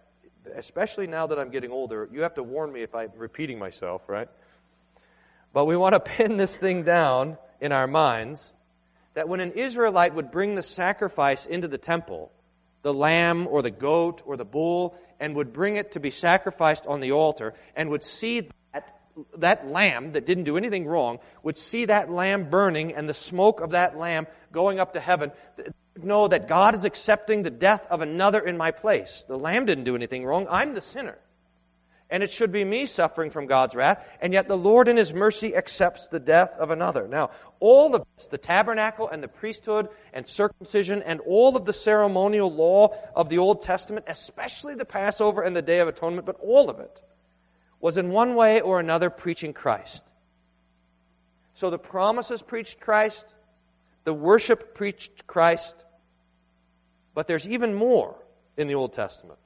especially 0.55 1.07
now 1.07 1.27
that 1.27 1.39
I'm 1.39 1.49
getting 1.49 1.71
older, 1.71 2.09
you 2.11 2.21
have 2.21 2.35
to 2.35 2.43
warn 2.43 2.71
me 2.71 2.81
if 2.81 2.93
I'm 2.95 3.11
repeating 3.15 3.59
myself, 3.59 4.03
right? 4.07 4.27
But 5.53 5.65
we 5.65 5.77
want 5.77 5.93
to 5.93 5.99
pin 6.17 6.37
this 6.37 6.55
thing 6.55 6.83
down 6.83 7.37
in 7.61 7.71
our 7.71 7.87
minds 7.87 8.51
that 9.13 9.29
when 9.29 9.39
an 9.39 9.53
Israelite 9.53 10.13
would 10.13 10.31
bring 10.31 10.55
the 10.55 10.63
sacrifice 10.63 11.45
into 11.45 11.67
the 11.67 11.77
temple, 11.77 12.31
the 12.85 12.93
lamb 12.93 13.47
or 13.47 13.63
the 13.63 13.71
goat 13.71 14.21
or 14.27 14.37
the 14.37 14.45
bull, 14.45 14.95
and 15.19 15.35
would 15.35 15.51
bring 15.51 15.75
it 15.75 15.93
to 15.93 15.99
be 15.99 16.11
sacrificed 16.11 16.85
on 16.85 16.99
the 16.99 17.13
altar, 17.13 17.55
and 17.75 17.89
would 17.89 18.03
see 18.03 18.47
that, 18.73 18.99
that 19.37 19.67
lamb 19.67 20.11
that 20.11 20.27
didn't 20.27 20.43
do 20.43 20.55
anything 20.55 20.85
wrong, 20.85 21.17
would 21.41 21.57
see 21.57 21.85
that 21.85 22.11
lamb 22.11 22.47
burning 22.47 22.93
and 22.93 23.09
the 23.09 23.13
smoke 23.15 23.59
of 23.59 23.71
that 23.71 23.97
lamb 23.97 24.27
going 24.51 24.79
up 24.79 24.93
to 24.93 24.99
heaven, 24.99 25.31
know 25.97 26.27
that 26.27 26.47
God 26.47 26.75
is 26.75 26.83
accepting 26.83 27.41
the 27.41 27.49
death 27.49 27.81
of 27.89 28.01
another 28.01 28.39
in 28.39 28.55
my 28.55 28.69
place. 28.69 29.25
The 29.27 29.39
lamb 29.39 29.65
didn't 29.65 29.85
do 29.85 29.95
anything 29.95 30.23
wrong. 30.23 30.45
I'm 30.47 30.75
the 30.75 30.81
sinner 30.81 31.17
and 32.09 32.21
it 32.21 32.31
should 32.31 32.51
be 32.51 32.63
me 32.63 32.85
suffering 32.85 33.31
from 33.31 33.47
God's 33.47 33.75
wrath, 33.75 34.03
and 34.21 34.31
yet 34.31 34.47
the 34.47 34.57
Lord 34.57 34.87
in 34.87 34.97
His 34.97 35.13
mercy 35.13 35.55
accepts 35.55 36.07
the 36.07 36.19
death 36.19 36.51
of 36.59 36.69
another. 36.69 37.07
Now, 37.07 37.31
all 37.59 37.95
of 37.95 38.05
this, 38.15 38.27
the 38.27 38.37
tabernacle 38.37 39.09
and 39.09 39.23
the 39.23 39.27
priesthood 39.27 39.89
and 40.13 40.27
circumcision 40.27 41.01
and 41.01 41.19
all 41.21 41.57
of 41.57 41.65
the 41.65 41.73
ceremonial 41.73 42.53
law 42.53 42.95
of 43.15 43.29
the 43.29 43.39
Old 43.39 43.61
Testament, 43.61 44.05
especially 44.07 44.75
the 44.75 44.85
Passover 44.85 45.41
and 45.41 45.55
the 45.55 45.61
Day 45.61 45.79
of 45.79 45.87
Atonement, 45.87 46.25
but 46.25 46.39
all 46.41 46.69
of 46.69 46.79
it, 46.79 47.01
was 47.79 47.97
in 47.97 48.09
one 48.09 48.35
way 48.35 48.61
or 48.61 48.79
another 48.79 49.09
preaching 49.09 49.53
Christ. 49.53 50.03
So 51.55 51.69
the 51.69 51.79
promises 51.79 52.41
preached 52.41 52.79
Christ, 52.79 53.33
the 54.03 54.13
worship 54.13 54.75
preached 54.75 55.25
Christ, 55.25 55.75
but 57.15 57.27
there's 57.27 57.47
even 57.47 57.73
more 57.73 58.15
in 58.57 58.67
the 58.67 58.75
Old 58.75 58.93
Testament 58.93 59.39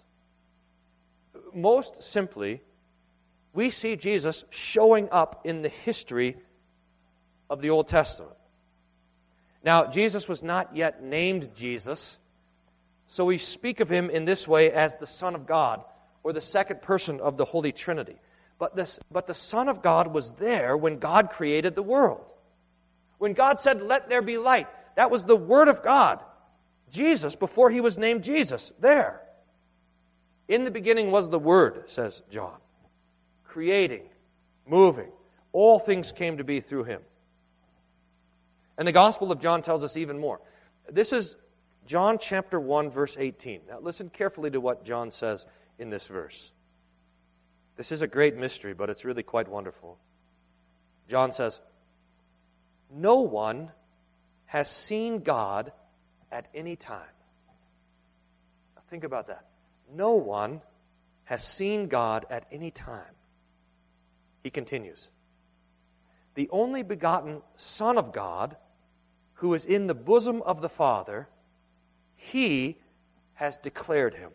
most 1.55 2.03
simply, 2.03 2.61
we 3.53 3.69
see 3.71 3.95
Jesus 3.95 4.43
showing 4.49 5.09
up 5.11 5.41
in 5.45 5.61
the 5.61 5.69
history 5.69 6.37
of 7.49 7.61
the 7.61 7.71
Old 7.71 7.87
Testament. 7.87 8.35
Now, 9.63 9.87
Jesus 9.87 10.27
was 10.27 10.41
not 10.41 10.75
yet 10.75 11.03
named 11.03 11.49
Jesus, 11.55 12.17
so 13.07 13.25
we 13.25 13.37
speak 13.37 13.79
of 13.79 13.89
him 13.89 14.09
in 14.09 14.25
this 14.25 14.47
way 14.47 14.71
as 14.71 14.95
the 14.97 15.07
Son 15.07 15.35
of 15.35 15.45
God 15.45 15.83
or 16.23 16.31
the 16.31 16.41
second 16.41 16.81
person 16.81 17.19
of 17.19 17.37
the 17.37 17.45
Holy 17.45 17.71
Trinity. 17.71 18.15
But, 18.57 18.75
this, 18.75 18.99
but 19.11 19.25
the 19.27 19.33
Son 19.33 19.67
of 19.69 19.81
God 19.81 20.13
was 20.13 20.31
there 20.31 20.77
when 20.77 20.99
God 20.99 21.29
created 21.29 21.75
the 21.75 21.83
world. 21.83 22.31
When 23.17 23.33
God 23.33 23.59
said, 23.59 23.81
Let 23.81 24.09
there 24.09 24.21
be 24.21 24.37
light, 24.37 24.67
that 24.95 25.11
was 25.11 25.23
the 25.25 25.35
Word 25.35 25.67
of 25.67 25.83
God. 25.83 26.19
Jesus, 26.91 27.35
before 27.35 27.69
he 27.69 27.81
was 27.81 27.97
named 27.97 28.23
Jesus, 28.23 28.73
there. 28.79 29.21
In 30.49 30.63
the 30.63 30.71
beginning 30.71 31.11
was 31.11 31.29
the 31.29 31.39
Word, 31.39 31.83
says 31.87 32.21
John, 32.31 32.57
creating, 33.45 34.01
moving. 34.67 35.11
All 35.53 35.79
things 35.79 36.11
came 36.11 36.37
to 36.37 36.43
be 36.43 36.59
through 36.59 36.85
him. 36.85 37.01
And 38.77 38.87
the 38.87 38.91
Gospel 38.91 39.31
of 39.31 39.39
John 39.39 39.61
tells 39.61 39.83
us 39.83 39.95
even 39.95 40.19
more. 40.19 40.41
This 40.89 41.13
is 41.13 41.35
John 41.85 42.17
chapter 42.19 42.59
1, 42.59 42.89
verse 42.89 43.15
18. 43.17 43.61
Now 43.69 43.79
listen 43.79 44.09
carefully 44.09 44.49
to 44.49 44.59
what 44.59 44.83
John 44.83 45.11
says 45.11 45.45
in 45.77 45.91
this 45.91 46.07
verse. 46.07 46.51
This 47.77 47.91
is 47.91 48.01
a 48.01 48.07
great 48.07 48.35
mystery, 48.35 48.73
but 48.73 48.89
it's 48.89 49.05
really 49.05 49.23
quite 49.23 49.47
wonderful. 49.47 49.97
John 51.09 51.31
says, 51.31 51.59
No 52.91 53.21
one 53.21 53.71
has 54.47 54.69
seen 54.69 55.19
God 55.19 55.71
at 56.31 56.47
any 56.55 56.75
time. 56.75 57.13
Now 58.75 58.81
think 58.89 59.03
about 59.03 59.27
that. 59.27 59.48
No 59.93 60.13
one 60.13 60.61
has 61.25 61.43
seen 61.43 61.87
God 61.87 62.25
at 62.29 62.45
any 62.51 62.71
time. 62.71 63.13
He 64.43 64.49
continues 64.49 65.07
The 66.35 66.49
only 66.51 66.83
begotten 66.83 67.41
Son 67.55 67.97
of 67.97 68.13
God, 68.13 68.55
who 69.35 69.53
is 69.53 69.65
in 69.65 69.87
the 69.87 69.93
bosom 69.93 70.41
of 70.41 70.61
the 70.61 70.69
Father, 70.69 71.27
he 72.15 72.77
has 73.33 73.57
declared 73.57 74.13
him. 74.13 74.31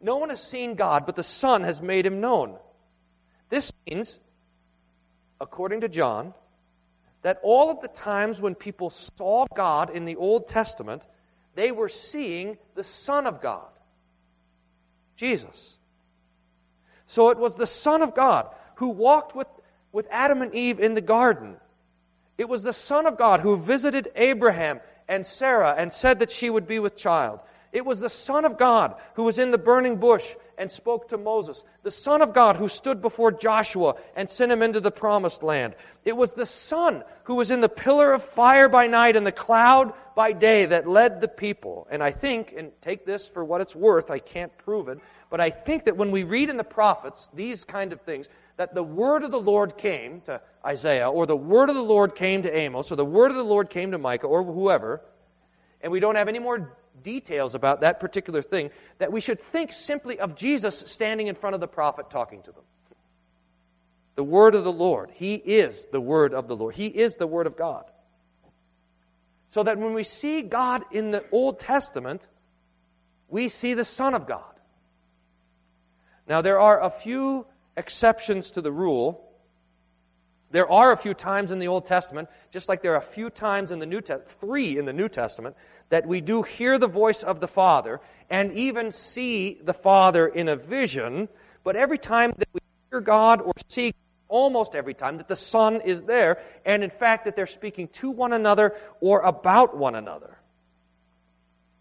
No 0.00 0.16
one 0.16 0.30
has 0.30 0.42
seen 0.42 0.74
God, 0.74 1.04
but 1.06 1.16
the 1.16 1.22
Son 1.22 1.62
has 1.62 1.82
made 1.82 2.06
him 2.06 2.20
known. 2.20 2.56
This 3.50 3.72
means, 3.86 4.18
according 5.40 5.82
to 5.82 5.88
John, 5.88 6.32
that 7.22 7.40
all 7.42 7.70
of 7.70 7.80
the 7.80 7.88
times 7.88 8.40
when 8.40 8.54
people 8.54 8.90
saw 8.90 9.46
God 9.54 9.90
in 9.90 10.06
the 10.06 10.16
Old 10.16 10.48
Testament, 10.48 11.02
they 11.54 11.70
were 11.70 11.88
seeing 11.88 12.56
the 12.74 12.84
Son 12.84 13.26
of 13.26 13.42
God. 13.42 13.68
Jesus. 15.20 15.76
So 17.06 17.28
it 17.28 17.36
was 17.36 17.54
the 17.54 17.66
Son 17.66 18.00
of 18.00 18.14
God 18.14 18.48
who 18.76 18.88
walked 18.88 19.36
with, 19.36 19.48
with 19.92 20.08
Adam 20.10 20.40
and 20.40 20.54
Eve 20.54 20.80
in 20.80 20.94
the 20.94 21.02
garden. 21.02 21.56
It 22.38 22.48
was 22.48 22.62
the 22.62 22.72
Son 22.72 23.04
of 23.04 23.18
God 23.18 23.40
who 23.40 23.58
visited 23.58 24.10
Abraham 24.16 24.80
and 25.08 25.26
Sarah 25.26 25.74
and 25.76 25.92
said 25.92 26.20
that 26.20 26.32
she 26.32 26.48
would 26.48 26.66
be 26.66 26.78
with 26.78 26.96
child. 26.96 27.40
It 27.70 27.84
was 27.84 28.00
the 28.00 28.08
Son 28.08 28.46
of 28.46 28.56
God 28.56 28.94
who 29.12 29.24
was 29.24 29.38
in 29.38 29.50
the 29.50 29.58
burning 29.58 29.96
bush 29.96 30.34
and 30.60 30.70
spoke 30.70 31.08
to 31.08 31.16
Moses. 31.16 31.64
The 31.84 31.90
Son 31.90 32.20
of 32.20 32.34
God 32.34 32.54
who 32.54 32.68
stood 32.68 33.00
before 33.00 33.32
Joshua 33.32 33.94
and 34.14 34.28
sent 34.28 34.52
him 34.52 34.62
into 34.62 34.78
the 34.78 34.90
promised 34.90 35.42
land. 35.42 35.74
It 36.04 36.14
was 36.14 36.34
the 36.34 36.44
Son 36.44 37.02
who 37.24 37.36
was 37.36 37.50
in 37.50 37.62
the 37.62 37.68
pillar 37.70 38.12
of 38.12 38.22
fire 38.22 38.68
by 38.68 38.86
night 38.86 39.16
and 39.16 39.26
the 39.26 39.32
cloud 39.32 39.94
by 40.14 40.32
day 40.32 40.66
that 40.66 40.86
led 40.86 41.22
the 41.22 41.28
people. 41.28 41.88
And 41.90 42.02
I 42.02 42.12
think, 42.12 42.52
and 42.54 42.72
take 42.82 43.06
this 43.06 43.26
for 43.26 43.42
what 43.42 43.62
it's 43.62 43.74
worth, 43.74 44.10
I 44.10 44.18
can't 44.18 44.56
prove 44.58 44.88
it, 44.88 44.98
but 45.30 45.40
I 45.40 45.48
think 45.48 45.86
that 45.86 45.96
when 45.96 46.10
we 46.10 46.24
read 46.24 46.50
in 46.50 46.58
the 46.58 46.62
prophets 46.64 47.30
these 47.32 47.64
kind 47.64 47.94
of 47.94 48.02
things, 48.02 48.28
that 48.58 48.74
the 48.74 48.82
word 48.82 49.24
of 49.24 49.30
the 49.30 49.40
Lord 49.40 49.78
came 49.78 50.20
to 50.22 50.42
Isaiah, 50.66 51.08
or 51.08 51.24
the 51.24 51.36
word 51.36 51.70
of 51.70 51.74
the 51.74 51.82
Lord 51.82 52.14
came 52.14 52.42
to 52.42 52.54
Amos, 52.54 52.92
or 52.92 52.96
the 52.96 53.04
word 53.04 53.30
of 53.30 53.38
the 53.38 53.42
Lord 53.42 53.70
came 53.70 53.92
to 53.92 53.98
Micah, 53.98 54.26
or 54.26 54.44
whoever, 54.44 55.00
and 55.80 55.90
we 55.90 56.00
don't 56.00 56.16
have 56.16 56.28
any 56.28 56.38
more 56.38 56.76
details 57.02 57.54
about 57.54 57.80
that 57.80 58.00
particular 58.00 58.42
thing, 58.42 58.70
that 58.98 59.12
we 59.12 59.20
should 59.20 59.40
think 59.40 59.72
simply 59.72 60.18
of 60.20 60.34
Jesus 60.34 60.84
standing 60.86 61.26
in 61.26 61.34
front 61.34 61.54
of 61.54 61.60
the 61.60 61.68
prophet 61.68 62.10
talking 62.10 62.42
to 62.42 62.52
them. 62.52 62.62
The 64.16 64.24
word 64.24 64.54
of 64.54 64.64
the 64.64 64.72
Lord. 64.72 65.10
He 65.14 65.34
is 65.34 65.86
the 65.92 66.00
word 66.00 66.34
of 66.34 66.48
the 66.48 66.56
Lord. 66.56 66.74
He 66.74 66.86
is 66.86 67.16
the 67.16 67.26
word 67.26 67.46
of 67.46 67.56
God. 67.56 67.84
So 69.50 69.62
that 69.62 69.78
when 69.78 69.94
we 69.94 70.04
see 70.04 70.42
God 70.42 70.84
in 70.92 71.10
the 71.10 71.24
Old 71.32 71.58
Testament, 71.58 72.22
we 73.28 73.48
see 73.48 73.74
the 73.74 73.84
Son 73.84 74.14
of 74.14 74.26
God. 74.26 74.44
Now, 76.28 76.42
there 76.42 76.60
are 76.60 76.80
a 76.80 76.90
few 76.90 77.46
exceptions 77.76 78.52
to 78.52 78.60
the 78.60 78.70
rule. 78.70 79.29
There 80.50 80.70
are 80.70 80.92
a 80.92 80.96
few 80.96 81.14
times 81.14 81.52
in 81.52 81.60
the 81.60 81.68
Old 81.68 81.86
Testament, 81.86 82.28
just 82.50 82.68
like 82.68 82.82
there 82.82 82.94
are 82.94 82.98
a 82.98 83.02
few 83.02 83.30
times 83.30 83.70
in 83.70 83.78
the 83.78 83.86
New 83.86 84.00
Testament, 84.00 84.30
three 84.40 84.78
in 84.78 84.84
the 84.84 84.92
New 84.92 85.08
Testament, 85.08 85.56
that 85.90 86.06
we 86.06 86.20
do 86.20 86.42
hear 86.42 86.78
the 86.78 86.88
voice 86.88 87.22
of 87.22 87.40
the 87.40 87.48
Father 87.48 88.00
and 88.28 88.52
even 88.52 88.90
see 88.90 89.60
the 89.62 89.74
Father 89.74 90.26
in 90.26 90.48
a 90.48 90.56
vision, 90.56 91.28
but 91.62 91.76
every 91.76 91.98
time 91.98 92.32
that 92.38 92.48
we 92.52 92.60
hear 92.90 93.00
God 93.00 93.40
or 93.40 93.52
see 93.68 93.94
almost 94.28 94.74
every 94.74 94.94
time 94.94 95.18
that 95.18 95.28
the 95.28 95.36
Son 95.36 95.80
is 95.80 96.02
there, 96.02 96.40
and 96.64 96.82
in 96.82 96.90
fact 96.90 97.24
that 97.24 97.36
they're 97.36 97.46
speaking 97.46 97.88
to 97.88 98.10
one 98.10 98.32
another 98.32 98.74
or 99.00 99.20
about 99.20 99.76
one 99.76 99.94
another. 99.94 100.36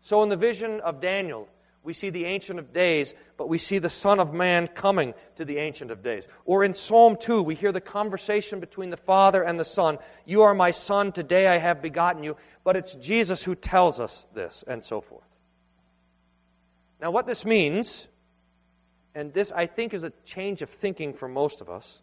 So 0.02 0.24
in 0.24 0.30
the 0.30 0.38
vision 0.38 0.80
of 0.82 1.00
Daniel, 1.00 1.48
we 1.84 1.94
see 1.94 2.10
the 2.10 2.26
Ancient 2.26 2.60
of 2.60 2.74
Days, 2.74 3.14
but 3.38 3.48
we 3.48 3.58
see 3.58 3.80
the 3.80 3.90
Son 3.90 4.20
of 4.20 4.34
Man 4.34 4.68
coming 4.68 5.14
to 5.38 5.46
the 5.46 5.58
Ancient 5.58 5.92
of 5.92 6.04
Days. 6.04 6.28
Or 6.46 6.64
in 6.64 6.74
Psalm 6.74 7.16
2, 7.20 7.42
we 7.42 7.56
hear 7.56 7.72
the 7.72 7.80
conversation 7.80 8.60
between 8.60 8.90
the 8.90 8.98
Father 8.98 9.44
and 9.44 9.60
the 9.60 9.66
Son. 9.66 9.98
You 10.26 10.42
are 10.42 10.54
my 10.54 10.72
Son, 10.72 11.12
today 11.12 11.48
I 11.48 11.58
have 11.58 11.82
begotten 11.82 12.24
you. 12.24 12.36
But 12.64 12.76
it's 12.76 12.96
Jesus 12.96 13.42
who 13.42 13.56
tells 13.56 14.00
us 14.00 14.26
this, 14.34 14.64
and 14.68 14.84
so 14.84 15.00
forth. 15.00 15.24
Now, 17.02 17.12
what 17.12 17.28
this 17.28 17.46
means, 17.46 18.08
and 19.16 19.34
this 19.34 19.54
I 19.54 19.66
think 19.66 19.94
is 19.94 20.04
a 20.04 20.12
change 20.26 20.62
of 20.62 20.70
thinking 20.70 21.14
for 21.14 21.30
most 21.30 21.62
of 21.62 21.70
us, 21.70 22.00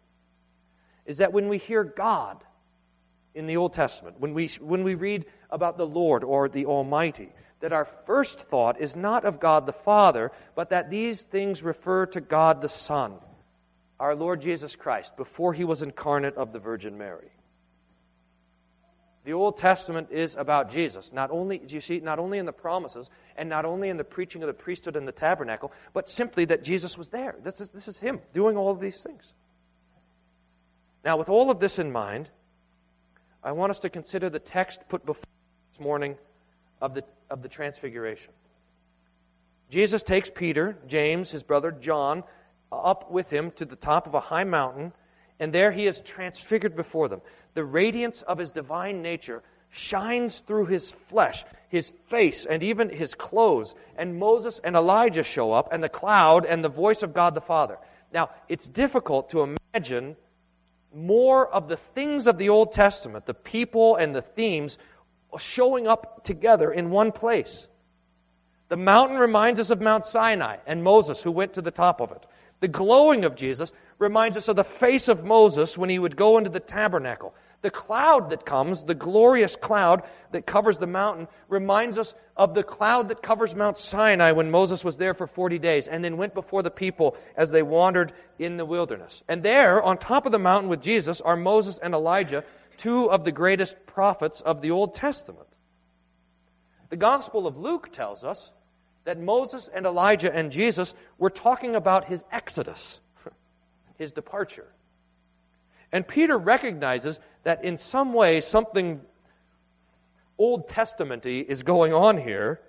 is 1.05 1.17
that 1.17 1.33
when 1.33 1.49
we 1.49 1.59
hear 1.59 1.83
God 1.83 2.43
in 3.35 3.45
the 3.45 3.57
Old 3.57 3.73
Testament, 3.73 4.19
when 4.19 4.33
we, 4.33 4.47
when 4.59 4.83
we 4.83 4.95
read 4.95 5.25
about 5.51 5.77
the 5.77 5.85
Lord 5.85 6.23
or 6.23 6.49
the 6.49 6.65
Almighty, 6.65 7.29
that 7.59 7.73
our 7.73 7.85
first 8.05 8.39
thought 8.39 8.79
is 8.79 8.95
not 8.95 9.25
of 9.25 9.39
God 9.39 9.65
the 9.65 9.73
Father, 9.73 10.31
but 10.55 10.69
that 10.69 10.89
these 10.89 11.21
things 11.21 11.63
refer 11.63 12.05
to 12.07 12.21
God 12.21 12.61
the 12.61 12.69
Son, 12.69 13.13
our 13.99 14.15
Lord 14.15 14.41
Jesus 14.41 14.75
Christ, 14.75 15.17
before 15.17 15.53
he 15.53 15.63
was 15.63 15.81
incarnate 15.81 16.35
of 16.35 16.53
the 16.53 16.59
Virgin 16.59 16.97
Mary. 16.97 17.31
The 19.27 19.33
Old 19.33 19.57
Testament 19.57 20.07
is 20.11 20.35
about 20.35 20.71
Jesus. 20.71 21.11
Not 21.11 21.31
only, 21.31 21.61
you 21.67 21.81
see, 21.81 21.99
not 21.99 22.17
only 22.17 22.37
in 22.37 22.45
the 22.45 22.53
promises 22.53 23.09
and 23.35 23.49
not 23.49 23.65
only 23.65 23.89
in 23.89 23.97
the 23.97 24.05
preaching 24.05 24.41
of 24.41 24.47
the 24.47 24.53
priesthood 24.53 24.95
and 24.95 25.05
the 25.05 25.11
tabernacle, 25.11 25.73
but 25.91 26.07
simply 26.07 26.45
that 26.45 26.63
Jesus 26.63 26.97
was 26.97 27.09
there. 27.09 27.35
This 27.43 27.59
is, 27.59 27.67
this 27.69 27.89
is 27.89 27.99
Him 27.99 28.21
doing 28.33 28.55
all 28.55 28.71
of 28.71 28.79
these 28.79 28.95
things. 29.03 29.33
Now, 31.03 31.17
with 31.17 31.27
all 31.27 31.51
of 31.51 31.59
this 31.59 31.77
in 31.77 31.91
mind, 31.91 32.29
I 33.43 33.51
want 33.51 33.71
us 33.71 33.79
to 33.79 33.89
consider 33.89 34.29
the 34.29 34.39
text 34.39 34.79
put 34.87 35.05
before 35.05 35.23
this 35.73 35.81
morning 35.81 36.15
of 36.79 36.93
the 36.93 37.03
of 37.29 37.41
the 37.41 37.49
Transfiguration. 37.49 38.33
Jesus 39.69 40.03
takes 40.03 40.29
Peter, 40.29 40.77
James, 40.87 41.29
his 41.29 41.43
brother 41.43 41.71
John, 41.71 42.23
up 42.71 43.11
with 43.11 43.29
him 43.29 43.51
to 43.51 43.65
the 43.65 43.75
top 43.75 44.07
of 44.07 44.13
a 44.13 44.19
high 44.19 44.43
mountain, 44.43 44.93
and 45.39 45.53
there 45.53 45.71
he 45.71 45.87
is 45.87 46.01
transfigured 46.01 46.75
before 46.75 47.07
them. 47.09 47.21
The 47.53 47.65
radiance 47.65 48.21
of 48.21 48.37
his 48.37 48.51
divine 48.51 49.01
nature 49.01 49.43
shines 49.69 50.39
through 50.39 50.65
his 50.67 50.91
flesh, 50.91 51.43
his 51.69 51.91
face, 52.07 52.45
and 52.45 52.63
even 52.63 52.89
his 52.89 53.13
clothes. 53.13 53.75
And 53.97 54.17
Moses 54.17 54.59
and 54.63 54.75
Elijah 54.75 55.23
show 55.23 55.51
up, 55.51 55.73
and 55.73 55.83
the 55.83 55.89
cloud, 55.89 56.45
and 56.45 56.63
the 56.63 56.69
voice 56.69 57.03
of 57.03 57.13
God 57.13 57.35
the 57.35 57.41
Father. 57.41 57.77
Now, 58.13 58.29
it's 58.47 58.67
difficult 58.67 59.29
to 59.31 59.55
imagine 59.73 60.15
more 60.95 61.47
of 61.47 61.67
the 61.67 61.77
things 61.77 62.27
of 62.27 62.37
the 62.37 62.49
Old 62.49 62.71
Testament, 62.71 63.25
the 63.25 63.33
people 63.33 63.97
and 63.97 64.15
the 64.15 64.21
themes, 64.21 64.77
showing 65.37 65.87
up 65.87 66.23
together 66.23 66.71
in 66.71 66.89
one 66.89 67.11
place. 67.11 67.67
The 68.69 68.77
mountain 68.77 69.17
reminds 69.17 69.59
us 69.59 69.69
of 69.69 69.81
Mount 69.81 70.05
Sinai 70.05 70.57
and 70.65 70.83
Moses 70.83 71.21
who 71.21 71.31
went 71.31 71.53
to 71.53 71.61
the 71.61 71.71
top 71.71 72.01
of 72.01 72.11
it. 72.11 72.25
The 72.59 72.67
glowing 72.67 73.23
of 73.23 73.35
Jesus 73.35 73.71
reminds 73.99 74.37
us 74.37 74.47
of 74.47 74.55
the 74.55 74.63
face 74.63 75.07
of 75.07 75.23
Moses 75.23 75.77
when 75.77 75.89
he 75.89 75.99
would 75.99 76.15
go 76.15 76.37
into 76.37 76.49
the 76.49 76.59
tabernacle. 76.59 77.33
The 77.61 77.71
cloud 77.71 78.29
that 78.29 78.45
comes, 78.45 78.83
the 78.83 78.93
glorious 78.93 79.55
cloud 79.55 80.03
that 80.31 80.45
covers 80.45 80.77
the 80.77 80.87
mountain, 80.87 81.27
reminds 81.49 81.97
us 81.97 82.13
of 82.35 82.53
the 82.53 82.63
cloud 82.63 83.09
that 83.09 83.23
covers 83.23 83.55
Mount 83.55 83.79
Sinai 83.79 84.31
when 84.31 84.51
Moses 84.51 84.83
was 84.83 84.97
there 84.97 85.15
for 85.15 85.25
40 85.25 85.57
days 85.57 85.87
and 85.87 86.03
then 86.03 86.17
went 86.17 86.35
before 86.35 86.61
the 86.61 86.69
people 86.69 87.17
as 87.35 87.49
they 87.49 87.63
wandered 87.63 88.13
in 88.37 88.57
the 88.57 88.65
wilderness. 88.65 89.23
And 89.27 89.41
there, 89.41 89.81
on 89.81 89.97
top 89.97 90.27
of 90.27 90.31
the 90.31 90.39
mountain 90.39 90.69
with 90.69 90.81
Jesus, 90.81 91.19
are 91.21 91.35
Moses 91.35 91.79
and 91.81 91.95
Elijah, 91.95 92.43
two 92.77 93.09
of 93.11 93.25
the 93.25 93.31
greatest 93.31 93.75
prophets 93.85 94.41
of 94.41 94.61
the 94.61 94.71
Old 94.71 94.93
Testament. 94.93 95.47
The 96.89 96.97
Gospel 96.97 97.47
of 97.47 97.57
Luke 97.57 97.91
tells 97.91 98.23
us 98.23 98.53
that 99.03 99.19
Moses 99.19 99.69
and 99.73 99.85
Elijah 99.85 100.33
and 100.33 100.51
Jesus 100.51 100.93
were 101.17 101.29
talking 101.29 101.75
about 101.75 102.05
his 102.05 102.23
exodus, 102.31 102.99
his 103.97 104.11
departure. 104.11 104.67
And 105.91 106.07
Peter 106.07 106.37
recognizes 106.37 107.19
that 107.43 107.63
in 107.63 107.77
some 107.77 108.13
way 108.13 108.41
something 108.41 109.01
Old 110.37 110.67
Testamenty 110.69 111.43
is 111.43 111.63
going 111.63 111.93
on 111.93 112.17
here. 112.17 112.61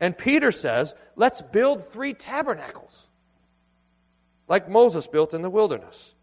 And 0.00 0.16
Peter 0.16 0.52
says, 0.52 0.94
let's 1.16 1.42
build 1.42 1.88
three 1.88 2.14
tabernacles, 2.14 3.06
like 4.48 4.68
Moses 4.68 5.06
built 5.06 5.34
in 5.34 5.42
the 5.42 5.50
wilderness. 5.50 6.13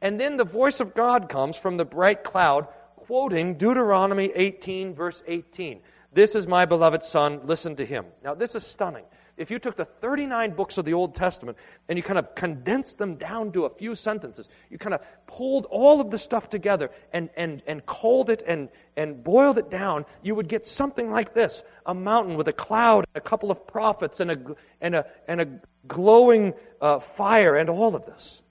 And 0.00 0.20
then 0.20 0.36
the 0.36 0.44
voice 0.44 0.80
of 0.80 0.94
God 0.94 1.28
comes 1.28 1.56
from 1.56 1.76
the 1.76 1.84
bright 1.84 2.24
cloud, 2.24 2.68
quoting 2.96 3.54
Deuteronomy 3.54 4.30
18, 4.34 4.94
verse 4.94 5.22
18. 5.26 5.80
This 6.12 6.34
is 6.34 6.46
my 6.46 6.64
beloved 6.64 7.02
Son, 7.02 7.40
listen 7.44 7.76
to 7.76 7.84
him. 7.84 8.06
Now, 8.22 8.34
this 8.34 8.54
is 8.54 8.64
stunning. 8.64 9.04
If 9.38 9.52
you 9.52 9.60
took 9.60 9.76
the 9.76 9.84
39 9.84 10.54
books 10.54 10.78
of 10.78 10.84
the 10.84 10.94
Old 10.94 11.14
Testament 11.14 11.58
and 11.88 11.96
you 11.96 12.02
kind 12.02 12.18
of 12.18 12.34
condensed 12.34 12.98
them 12.98 13.14
down 13.14 13.52
to 13.52 13.66
a 13.66 13.70
few 13.70 13.94
sentences, 13.94 14.48
you 14.68 14.78
kind 14.78 14.94
of 14.94 15.00
pulled 15.28 15.64
all 15.66 16.00
of 16.00 16.10
the 16.10 16.18
stuff 16.18 16.50
together 16.50 16.90
and, 17.12 17.30
and, 17.36 17.62
and 17.66 17.86
cold 17.86 18.30
it 18.30 18.42
and, 18.46 18.68
and 18.96 19.22
boiled 19.22 19.58
it 19.58 19.70
down, 19.70 20.06
you 20.22 20.34
would 20.34 20.48
get 20.48 20.66
something 20.66 21.10
like 21.10 21.34
this 21.34 21.62
a 21.86 21.94
mountain 21.94 22.36
with 22.36 22.48
a 22.48 22.52
cloud, 22.52 23.06
a 23.14 23.20
couple 23.20 23.52
of 23.52 23.64
prophets, 23.66 24.18
and 24.18 24.32
a, 24.32 24.56
and 24.80 24.96
a, 24.96 25.06
and 25.28 25.40
a 25.40 25.48
glowing 25.86 26.52
uh, 26.80 26.98
fire, 26.98 27.54
and 27.54 27.70
all 27.70 27.94
of 27.94 28.04
this. 28.06 28.42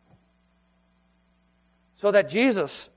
So 1.97 2.11
that 2.11 2.29
Jesus, 2.29 2.89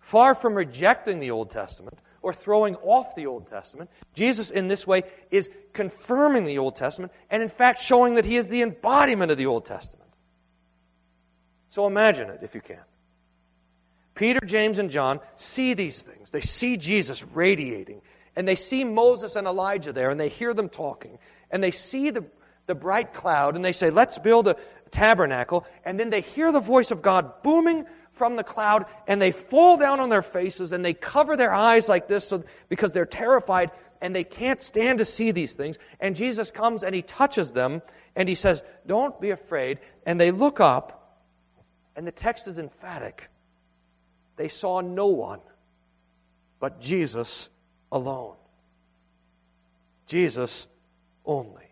far 0.00 0.34
from 0.34 0.54
rejecting 0.54 1.20
the 1.20 1.32
Old 1.32 1.50
Testament, 1.50 1.98
or 2.22 2.32
throwing 2.32 2.76
off 2.76 3.14
the 3.14 3.26
Old 3.26 3.48
Testament. 3.48 3.90
Jesus, 4.14 4.50
in 4.50 4.68
this 4.68 4.86
way, 4.86 5.02
is 5.30 5.50
confirming 5.72 6.44
the 6.44 6.58
Old 6.58 6.76
Testament 6.76 7.12
and, 7.30 7.42
in 7.42 7.48
fact, 7.48 7.82
showing 7.82 8.14
that 8.14 8.24
he 8.24 8.36
is 8.36 8.48
the 8.48 8.62
embodiment 8.62 9.32
of 9.32 9.38
the 9.38 9.46
Old 9.46 9.66
Testament. 9.66 10.08
So 11.70 11.86
imagine 11.86 12.30
it 12.30 12.40
if 12.42 12.54
you 12.54 12.60
can. 12.60 12.80
Peter, 14.14 14.40
James, 14.40 14.78
and 14.78 14.90
John 14.90 15.20
see 15.36 15.74
these 15.74 16.02
things. 16.02 16.30
They 16.30 16.42
see 16.42 16.76
Jesus 16.76 17.24
radiating, 17.24 18.02
and 18.36 18.46
they 18.46 18.56
see 18.56 18.84
Moses 18.84 19.36
and 19.36 19.46
Elijah 19.46 19.92
there, 19.92 20.10
and 20.10 20.20
they 20.20 20.28
hear 20.28 20.54
them 20.54 20.68
talking, 20.68 21.18
and 21.50 21.64
they 21.64 21.70
see 21.70 22.10
the, 22.10 22.24
the 22.66 22.74
bright 22.74 23.14
cloud, 23.14 23.56
and 23.56 23.64
they 23.64 23.72
say, 23.72 23.90
Let's 23.90 24.18
build 24.18 24.48
a 24.48 24.56
tabernacle. 24.90 25.64
And 25.84 25.98
then 25.98 26.10
they 26.10 26.20
hear 26.20 26.52
the 26.52 26.60
voice 26.60 26.90
of 26.90 27.00
God 27.00 27.42
booming 27.42 27.86
from 28.12 28.36
the 28.36 28.44
cloud 28.44 28.86
and 29.06 29.20
they 29.20 29.32
fall 29.32 29.76
down 29.76 30.00
on 30.00 30.08
their 30.08 30.22
faces 30.22 30.72
and 30.72 30.84
they 30.84 30.94
cover 30.94 31.36
their 31.36 31.52
eyes 31.52 31.88
like 31.88 32.08
this 32.08 32.28
so, 32.28 32.44
because 32.68 32.92
they're 32.92 33.06
terrified 33.06 33.70
and 34.00 34.14
they 34.14 34.24
can't 34.24 34.60
stand 34.60 34.98
to 34.98 35.04
see 35.04 35.30
these 35.30 35.54
things. 35.54 35.78
And 36.00 36.16
Jesus 36.16 36.50
comes 36.50 36.82
and 36.82 36.94
he 36.94 37.02
touches 37.02 37.52
them 37.52 37.82
and 38.14 38.28
he 38.28 38.34
says, 38.34 38.62
Don't 38.86 39.18
be 39.20 39.30
afraid. 39.30 39.78
And 40.04 40.20
they 40.20 40.30
look 40.30 40.60
up 40.60 41.20
and 41.96 42.06
the 42.06 42.12
text 42.12 42.48
is 42.48 42.58
emphatic. 42.58 43.28
They 44.36 44.48
saw 44.48 44.80
no 44.80 45.06
one 45.06 45.40
but 46.60 46.80
Jesus 46.80 47.48
alone. 47.90 48.36
Jesus 50.06 50.66
only. 51.24 51.62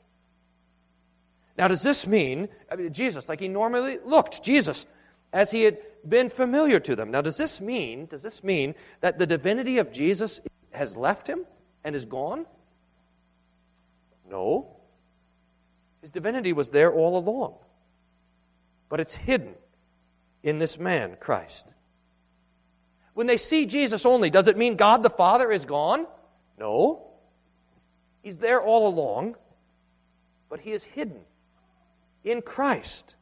Now, 1.56 1.68
does 1.68 1.82
this 1.82 2.06
mean, 2.06 2.48
I 2.70 2.76
mean, 2.76 2.92
Jesus, 2.92 3.28
like 3.28 3.40
he 3.40 3.48
normally 3.48 3.98
looked, 4.04 4.42
Jesus, 4.42 4.86
as 5.32 5.50
he 5.50 5.62
had 5.62 5.78
been 6.08 6.28
familiar 6.28 6.80
to 6.80 6.96
them. 6.96 7.10
Now, 7.10 7.20
does 7.20 7.36
this 7.36 7.60
mean, 7.60 8.06
does 8.06 8.22
this 8.22 8.42
mean 8.42 8.74
that 9.00 9.18
the 9.18 9.26
divinity 9.26 9.78
of 9.78 9.92
Jesus 9.92 10.40
has 10.70 10.96
left 10.96 11.26
him 11.26 11.44
and 11.84 11.94
is 11.94 12.04
gone? 12.04 12.46
No. 14.28 14.76
His 16.00 16.12
divinity 16.12 16.52
was 16.52 16.70
there 16.70 16.92
all 16.92 17.18
along. 17.18 17.54
But 18.88 19.00
it's 19.00 19.14
hidden 19.14 19.54
in 20.42 20.58
this 20.58 20.78
man, 20.78 21.16
Christ. 21.20 21.66
When 23.14 23.26
they 23.26 23.36
see 23.36 23.66
Jesus 23.66 24.06
only, 24.06 24.30
does 24.30 24.46
it 24.46 24.56
mean 24.56 24.76
God 24.76 25.02
the 25.02 25.10
Father 25.10 25.50
is 25.50 25.64
gone? 25.64 26.06
No. 26.58 27.06
He's 28.22 28.36
there 28.36 28.62
all 28.62 28.88
along, 28.88 29.36
but 30.48 30.60
he 30.60 30.72
is 30.72 30.82
hidden 30.82 31.20
in 32.24 32.42
Christ 32.42 33.14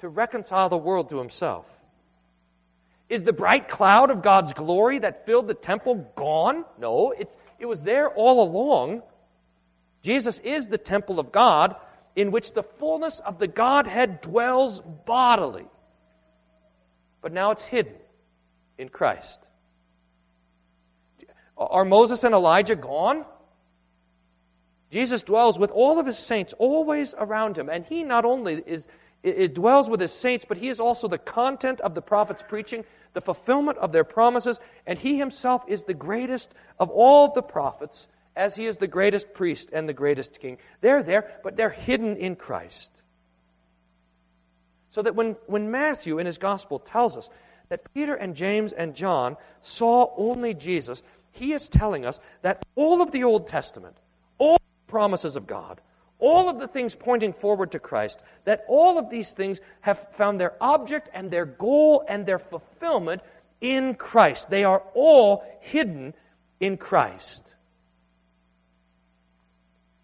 to 0.00 0.08
reconcile 0.08 0.68
the 0.68 0.76
world 0.76 1.08
to 1.10 1.18
himself. 1.18 1.66
Is 3.08 3.22
the 3.22 3.32
bright 3.32 3.68
cloud 3.68 4.10
of 4.10 4.22
God's 4.22 4.52
glory 4.52 5.00
that 5.00 5.26
filled 5.26 5.48
the 5.48 5.54
temple 5.54 6.12
gone? 6.14 6.64
No, 6.78 7.10
it's, 7.10 7.36
it 7.58 7.66
was 7.66 7.82
there 7.82 8.08
all 8.08 8.42
along. 8.42 9.02
Jesus 10.02 10.38
is 10.38 10.68
the 10.68 10.78
temple 10.78 11.18
of 11.18 11.32
God 11.32 11.76
in 12.16 12.30
which 12.30 12.52
the 12.52 12.62
fullness 12.62 13.20
of 13.20 13.38
the 13.38 13.48
Godhead 13.48 14.20
dwells 14.20 14.80
bodily. 14.80 15.66
But 17.20 17.32
now 17.32 17.50
it's 17.50 17.64
hidden 17.64 17.94
in 18.78 18.88
Christ. 18.88 19.40
Are 21.56 21.84
Moses 21.84 22.24
and 22.24 22.34
Elijah 22.34 22.76
gone? 22.76 23.26
Jesus 24.90 25.22
dwells 25.22 25.58
with 25.58 25.70
all 25.70 25.98
of 25.98 26.06
his 26.06 26.18
saints 26.18 26.54
always 26.58 27.14
around 27.16 27.58
him, 27.58 27.68
and 27.68 27.84
he 27.84 28.02
not 28.02 28.24
only 28.24 28.62
is 28.66 28.86
it, 29.22 29.38
it 29.38 29.54
dwells 29.54 29.88
with 29.88 30.00
his 30.00 30.12
saints, 30.12 30.44
but 30.48 30.58
he 30.58 30.68
is 30.68 30.80
also 30.80 31.08
the 31.08 31.18
content 31.18 31.80
of 31.80 31.94
the 31.94 32.02
prophet's 32.02 32.42
preaching, 32.42 32.84
the 33.12 33.20
fulfillment 33.20 33.78
of 33.78 33.92
their 33.92 34.04
promises, 34.04 34.58
and 34.86 34.98
he 34.98 35.18
himself 35.18 35.62
is 35.68 35.84
the 35.84 35.94
greatest 35.94 36.52
of 36.78 36.90
all 36.90 37.32
the 37.32 37.42
prophets, 37.42 38.08
as 38.36 38.54
he 38.54 38.66
is 38.66 38.78
the 38.78 38.86
greatest 38.86 39.34
priest 39.34 39.70
and 39.72 39.88
the 39.88 39.92
greatest 39.92 40.40
king. 40.40 40.58
They're 40.80 41.02
there, 41.02 41.30
but 41.42 41.56
they're 41.56 41.70
hidden 41.70 42.16
in 42.16 42.36
Christ. 42.36 42.90
So 44.90 45.02
that 45.02 45.14
when, 45.14 45.36
when 45.46 45.70
Matthew 45.70 46.18
in 46.18 46.26
his 46.26 46.38
gospel 46.38 46.78
tells 46.78 47.16
us 47.16 47.28
that 47.68 47.92
Peter 47.94 48.14
and 48.14 48.34
James 48.34 48.72
and 48.72 48.94
John 48.94 49.36
saw 49.62 50.12
only 50.16 50.54
Jesus, 50.54 51.02
he 51.32 51.52
is 51.52 51.68
telling 51.68 52.04
us 52.04 52.18
that 52.42 52.64
all 52.74 53.00
of 53.02 53.12
the 53.12 53.24
Old 53.24 53.46
Testament, 53.46 53.96
all 54.38 54.56
the 54.56 54.90
promises 54.90 55.36
of 55.36 55.46
God, 55.46 55.80
all 56.20 56.48
of 56.48 56.60
the 56.60 56.68
things 56.68 56.94
pointing 56.94 57.32
forward 57.32 57.72
to 57.72 57.78
Christ, 57.78 58.18
that 58.44 58.64
all 58.68 58.98
of 58.98 59.10
these 59.10 59.32
things 59.32 59.60
have 59.80 60.06
found 60.16 60.40
their 60.40 60.54
object 60.60 61.08
and 61.12 61.30
their 61.30 61.46
goal 61.46 62.04
and 62.08 62.24
their 62.24 62.38
fulfillment 62.38 63.22
in 63.60 63.94
Christ. 63.94 64.48
They 64.50 64.64
are 64.64 64.82
all 64.94 65.44
hidden 65.60 66.14
in 66.60 66.76
Christ. 66.76 67.52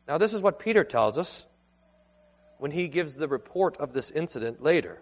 Now, 0.09 0.19
this 0.19 0.35
is 0.35 0.41
what 0.41 0.59
Peter 0.59 0.85
tells 0.85 1.19
us 1.19 1.45
when 2.59 2.71
he 2.71 2.89
gives 2.89 3.15
the 3.15 3.29
report 3.29 3.77
of 3.79 3.93
this 3.93 4.11
incident 4.11 4.63
later. 4.63 5.01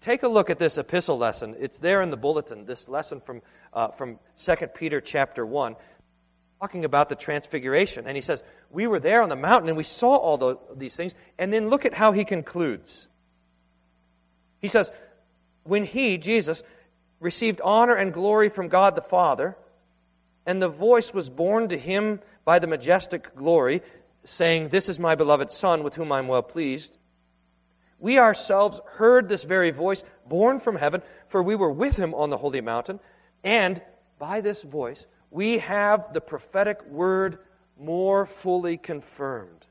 Take 0.00 0.24
a 0.24 0.28
look 0.28 0.50
at 0.50 0.58
this 0.58 0.78
epistle 0.78 1.16
lesson. 1.16 1.54
It's 1.58 1.78
there 1.78 2.02
in 2.02 2.10
the 2.10 2.16
bulletin, 2.16 2.66
this 2.66 2.88
lesson 2.88 3.20
from, 3.20 3.40
uh, 3.72 3.88
from 3.88 4.18
2 4.44 4.54
Peter 4.74 5.00
chapter 5.00 5.46
1 5.46 5.76
talking 6.62 6.84
about 6.84 7.08
the 7.08 7.16
transfiguration. 7.16 8.06
And 8.06 8.16
he 8.16 8.20
says, 8.20 8.40
We 8.70 8.86
were 8.86 9.00
there 9.00 9.20
on 9.22 9.28
the 9.28 9.36
mountain 9.36 9.68
and 9.68 9.76
we 9.76 9.82
saw 9.82 10.14
all 10.14 10.38
the, 10.38 10.58
these 10.76 10.94
things. 10.94 11.12
And 11.36 11.52
then 11.52 11.70
look 11.70 11.84
at 11.84 11.92
how 11.92 12.12
he 12.12 12.24
concludes. 12.24 13.08
He 14.60 14.68
says, 14.68 14.92
When 15.64 15.84
he, 15.84 16.18
Jesus, 16.18 16.62
received 17.18 17.60
honor 17.64 17.96
and 17.96 18.14
glory 18.14 18.48
from 18.48 18.68
God 18.68 18.94
the 18.94 19.02
Father, 19.02 19.56
and 20.46 20.62
the 20.62 20.68
voice 20.68 21.12
was 21.12 21.28
borne 21.28 21.68
to 21.70 21.76
him 21.76 22.20
by 22.44 22.60
the 22.60 22.68
majestic 22.68 23.34
glory, 23.34 23.82
saying, 24.22 24.68
This 24.68 24.88
is 24.88 25.00
my 25.00 25.16
beloved 25.16 25.50
Son, 25.50 25.82
with 25.82 25.96
whom 25.96 26.12
I 26.12 26.20
am 26.20 26.28
well 26.28 26.44
pleased. 26.44 26.96
We 27.98 28.20
ourselves 28.20 28.80
heard 28.94 29.28
this 29.28 29.42
very 29.42 29.72
voice 29.72 30.04
borne 30.28 30.60
from 30.60 30.76
heaven, 30.76 31.02
for 31.28 31.42
we 31.42 31.56
were 31.56 31.72
with 31.72 31.96
him 31.96 32.14
on 32.14 32.30
the 32.30 32.38
holy 32.38 32.60
mountain, 32.60 33.00
and 33.42 33.82
by 34.20 34.40
this 34.40 34.62
voice 34.62 35.06
we 35.32 35.58
have 35.58 36.12
the 36.12 36.20
prophetic 36.20 36.84
word 36.84 37.38
more 37.78 38.26
fully 38.26 38.76
confirmed, 38.76 39.66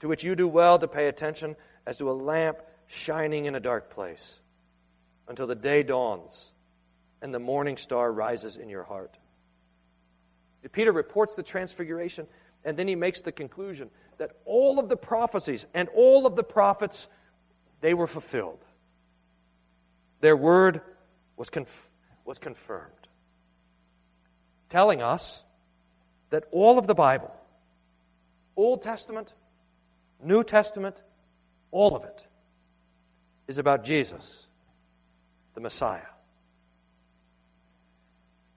to 0.00 0.06
which 0.06 0.22
you 0.22 0.36
do 0.36 0.46
well 0.46 0.78
to 0.78 0.86
pay 0.86 1.08
attention 1.08 1.56
as 1.86 1.96
to 1.96 2.08
a 2.08 2.12
lamp 2.12 2.58
shining 2.86 3.46
in 3.46 3.56
a 3.56 3.60
dark 3.60 3.90
place 3.90 4.40
until 5.26 5.48
the 5.48 5.56
day 5.56 5.82
dawns 5.82 6.52
and 7.20 7.34
the 7.34 7.40
morning 7.40 7.76
star 7.76 8.12
rises 8.12 8.56
in 8.56 8.68
your 8.68 8.84
heart. 8.84 9.18
Peter 10.70 10.92
reports 10.92 11.34
the 11.34 11.42
transfiguration, 11.42 12.26
and 12.64 12.76
then 12.76 12.86
he 12.86 12.94
makes 12.94 13.22
the 13.22 13.32
conclusion 13.32 13.90
that 14.18 14.30
all 14.44 14.78
of 14.78 14.88
the 14.88 14.96
prophecies 14.96 15.66
and 15.74 15.88
all 15.94 16.26
of 16.26 16.36
the 16.36 16.42
prophets, 16.44 17.08
they 17.80 17.92
were 17.92 18.06
fulfilled. 18.06 18.64
Their 20.20 20.36
word 20.36 20.80
was, 21.36 21.50
conf- 21.50 21.88
was 22.24 22.38
confirmed. 22.38 22.95
Telling 24.70 25.02
us 25.02 25.44
that 26.30 26.44
all 26.50 26.78
of 26.78 26.86
the 26.86 26.94
Bible, 26.94 27.32
Old 28.56 28.82
Testament, 28.82 29.32
New 30.22 30.42
Testament, 30.42 31.00
all 31.70 31.94
of 31.94 32.04
it, 32.04 32.26
is 33.46 33.58
about 33.58 33.84
Jesus, 33.84 34.46
the 35.54 35.60
Messiah. 35.60 36.00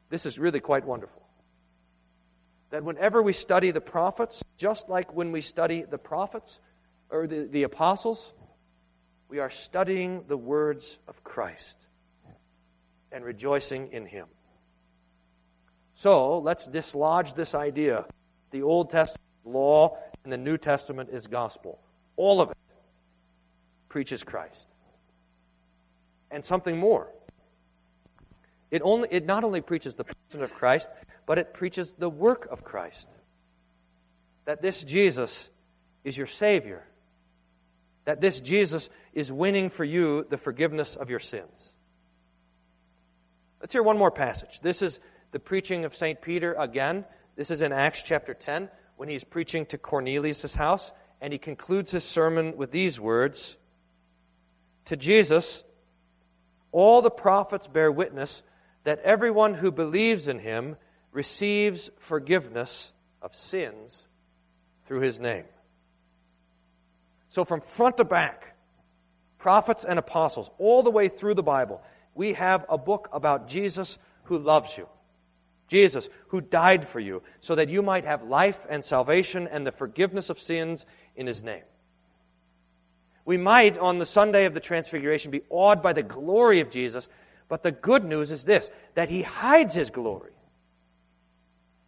This 0.10 0.26
is 0.26 0.40
really 0.40 0.60
quite 0.60 0.86
wonderful. 0.86 1.22
That 2.72 2.84
whenever 2.84 3.22
we 3.22 3.34
study 3.34 3.72
the 3.72 3.82
prophets, 3.82 4.44
just 4.58 4.90
like 4.90 5.14
when 5.14 5.32
we 5.32 5.42
study 5.42 5.84
the 5.84 5.98
prophets 5.98 6.60
or 7.10 7.28
the, 7.28 7.48
the 7.52 7.64
apostles, 7.64 8.34
we 9.28 9.40
are 9.40 9.50
studying 9.50 10.24
the 10.28 10.38
words 10.38 10.98
of 11.08 11.24
Christ 11.24 11.88
and 13.12 13.24
rejoicing 13.24 13.92
in 13.92 14.06
Him. 14.06 14.28
So 16.00 16.40
let's 16.40 16.66
dislodge 16.66 17.34
this 17.34 17.54
idea. 17.54 18.06
The 18.52 18.62
Old 18.62 18.90
Testament 18.90 19.20
law 19.44 19.98
and 20.24 20.32
the 20.32 20.38
New 20.38 20.58
Testament 20.58 21.10
is 21.12 21.28
gospel. 21.28 21.78
All 22.16 22.40
of 22.40 22.52
it 22.52 22.58
preaches 23.90 24.24
Christ. 24.24 24.70
And 26.32 26.46
something 26.46 26.78
more. 26.78 27.10
It, 28.72 28.82
only, 28.82 29.10
it 29.12 29.26
not 29.26 29.44
only 29.44 29.60
preaches 29.60 29.96
the 29.96 30.06
person 30.06 30.42
of 30.42 30.54
Christ, 30.54 30.88
but 31.26 31.38
it 31.38 31.54
preaches 31.54 31.92
the 31.92 32.10
work 32.10 32.48
of 32.50 32.64
Christ. 32.64 33.10
That 34.46 34.62
this 34.62 34.82
Jesus 34.82 35.50
is 36.06 36.16
your 36.16 36.28
Savior. 36.28 36.82
That 38.06 38.22
this 38.22 38.40
Jesus 38.40 38.90
is 39.12 39.34
winning 39.34 39.70
for 39.70 39.84
you 39.84 40.26
the 40.30 40.38
forgiveness 40.38 40.96
of 40.96 41.10
your 41.10 41.20
sins. 41.20 41.74
Let's 43.60 43.74
hear 43.74 43.84
one 43.84 43.98
more 43.98 44.12
passage. 44.12 44.62
This 44.62 44.82
is 44.82 45.02
the 45.32 45.40
preaching 45.40 45.86
of 45.86 45.96
St. 45.96 46.22
Peter 46.22 46.54
again. 46.54 47.06
This 47.36 47.52
is 47.52 47.62
in 47.62 47.72
Acts 47.72 48.02
chapter 48.04 48.34
10 48.34 48.70
when 48.98 49.10
he's 49.10 49.24
preaching 49.24 49.66
to 49.68 49.78
Cornelius' 49.78 50.56
house, 50.56 50.92
and 51.22 51.32
he 51.32 51.40
concludes 51.40 51.92
his 51.92 52.04
sermon 52.04 52.58
with 52.58 52.72
these 52.72 53.00
words 53.00 53.56
To 54.86 54.98
Jesus, 54.98 55.64
all 56.72 57.02
the 57.02 57.12
prophets 57.12 57.68
bear 57.68 57.92
witness 57.92 58.42
that 58.84 59.00
everyone 59.00 59.54
who 59.54 59.72
believes 59.72 60.28
in 60.28 60.40
him 60.40 60.76
receives 61.12 61.90
forgiveness 62.00 62.92
of 63.22 63.36
sins 63.36 64.06
through 64.86 65.02
his 65.02 65.20
name. 65.20 65.46
So, 67.30 67.46
from 67.46 67.62
front 67.62 67.98
to 67.98 68.04
back, 68.04 68.56
prophets 69.38 69.86
and 69.86 70.00
apostles, 70.00 70.50
all 70.58 70.82
the 70.82 70.92
way 70.92 71.08
through 71.08 71.36
the 71.36 71.44
Bible, 71.44 71.82
we 72.16 72.34
have 72.34 72.66
a 72.70 72.78
book 72.78 73.10
about 73.14 73.48
Jesus 73.48 73.98
who 74.24 74.38
loves 74.38 74.78
you. 74.78 74.88
Jesus, 75.70 76.10
who 76.28 76.42
died 76.42 76.88
for 76.88 77.00
you, 77.00 77.24
so 77.40 77.56
that 77.56 77.70
you 77.70 77.82
might 77.82 78.06
have 78.06 78.24
life 78.24 78.60
and 78.70 78.84
salvation 78.84 79.48
and 79.48 79.66
the 79.66 79.72
forgiveness 79.72 80.30
of 80.30 80.40
sins 80.40 80.86
in 81.16 81.28
his 81.28 81.44
name. 81.44 81.64
We 83.24 83.38
might, 83.38 83.78
on 83.78 84.00
the 84.00 84.06
Sunday 84.06 84.46
of 84.46 84.54
the 84.54 84.60
Transfiguration, 84.60 85.32
be 85.32 85.44
awed 85.50 85.82
by 85.82 85.94
the 85.94 86.04
glory 86.04 86.60
of 86.60 86.72
Jesus 86.72 87.08
but 87.50 87.64
the 87.64 87.72
good 87.72 88.06
news 88.06 88.32
is 88.32 88.46
this 88.46 88.70
that 88.94 89.10
he 89.10 89.24
hides 89.24 89.74
his 89.74 89.90
glory. 89.90 90.32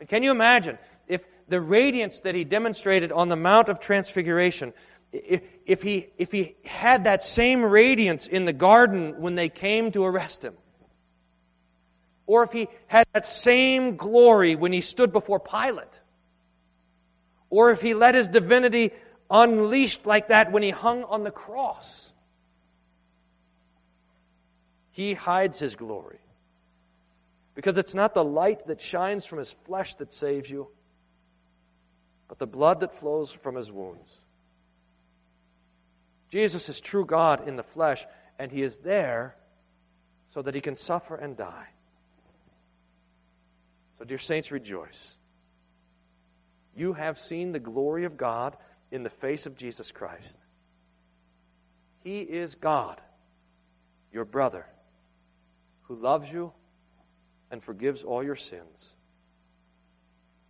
And 0.01 0.09
can 0.09 0.23
you 0.23 0.31
imagine 0.31 0.77
if 1.07 1.23
the 1.47 1.61
radiance 1.61 2.21
that 2.21 2.35
he 2.35 2.43
demonstrated 2.43 3.11
on 3.11 3.29
the 3.29 3.35
Mount 3.35 3.69
of 3.69 3.79
Transfiguration, 3.79 4.73
if, 5.13 5.41
if, 5.65 5.83
he, 5.83 6.07
if 6.17 6.31
he 6.31 6.55
had 6.65 7.03
that 7.03 7.23
same 7.23 7.63
radiance 7.63 8.27
in 8.27 8.45
the 8.45 8.53
garden 8.53 9.21
when 9.21 9.35
they 9.35 9.49
came 9.49 9.91
to 9.91 10.03
arrest 10.03 10.43
him? 10.43 10.55
Or 12.31 12.43
if 12.43 12.53
he 12.53 12.69
had 12.87 13.07
that 13.11 13.25
same 13.25 13.97
glory 13.97 14.55
when 14.55 14.71
he 14.71 14.79
stood 14.79 15.11
before 15.11 15.37
Pilate? 15.37 15.99
Or 17.49 17.71
if 17.71 17.81
he 17.81 17.93
let 17.93 18.15
his 18.15 18.29
divinity 18.29 18.91
unleashed 19.29 20.05
like 20.05 20.29
that 20.29 20.49
when 20.49 20.63
he 20.63 20.69
hung 20.69 21.03
on 21.03 21.25
the 21.25 21.31
cross? 21.31 22.13
He 24.91 25.13
hides 25.13 25.59
his 25.59 25.75
glory. 25.75 26.21
Because 27.53 27.77
it's 27.77 27.93
not 27.93 28.13
the 28.13 28.23
light 28.23 28.65
that 28.67 28.81
shines 28.81 29.25
from 29.25 29.39
his 29.39 29.51
flesh 29.65 29.95
that 29.95 30.13
saves 30.13 30.49
you, 30.49 30.69
but 32.29 32.39
the 32.39 32.47
blood 32.47 32.79
that 32.79 32.97
flows 32.97 33.33
from 33.33 33.55
his 33.55 33.69
wounds. 33.69 34.09
Jesus 36.29 36.69
is 36.69 36.79
true 36.79 37.03
God 37.03 37.45
in 37.49 37.57
the 37.57 37.63
flesh, 37.63 38.05
and 38.39 38.49
he 38.49 38.61
is 38.61 38.77
there 38.77 39.35
so 40.33 40.41
that 40.41 40.55
he 40.55 40.61
can 40.61 40.77
suffer 40.77 41.17
and 41.17 41.35
die. 41.35 41.67
So, 44.01 44.05
dear 44.05 44.17
saints, 44.17 44.49
rejoice. 44.49 45.15
You 46.75 46.93
have 46.93 47.19
seen 47.19 47.51
the 47.51 47.59
glory 47.59 48.05
of 48.05 48.17
God 48.17 48.57
in 48.89 49.03
the 49.03 49.11
face 49.11 49.45
of 49.45 49.55
Jesus 49.55 49.91
Christ. 49.91 50.39
He 52.03 52.21
is 52.21 52.55
God, 52.55 52.99
your 54.11 54.25
brother 54.25 54.65
who 55.83 55.93
loves 55.93 56.31
you 56.31 56.51
and 57.51 57.63
forgives 57.63 58.01
all 58.01 58.23
your 58.23 58.35
sins. 58.35 58.89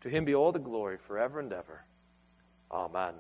To 0.04 0.10
him 0.10 0.24
be 0.24 0.34
all 0.34 0.54
the 0.54 0.58
glory 0.58 0.98
forever 1.06 1.42
and 1.42 1.52
ever. 1.52 1.84
Amen. 2.72 3.16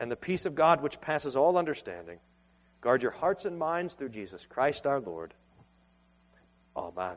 And 0.00 0.10
the 0.10 0.16
peace 0.16 0.46
of 0.46 0.54
God, 0.54 0.82
which 0.82 0.98
passes 0.98 1.36
all 1.36 1.58
understanding, 1.58 2.20
guard 2.80 3.02
your 3.02 3.10
hearts 3.10 3.44
and 3.44 3.58
minds 3.58 3.92
through 3.92 4.08
Jesus 4.08 4.46
Christ 4.48 4.86
our 4.86 5.00
Lord. 5.00 5.34
Amen. 6.74 7.16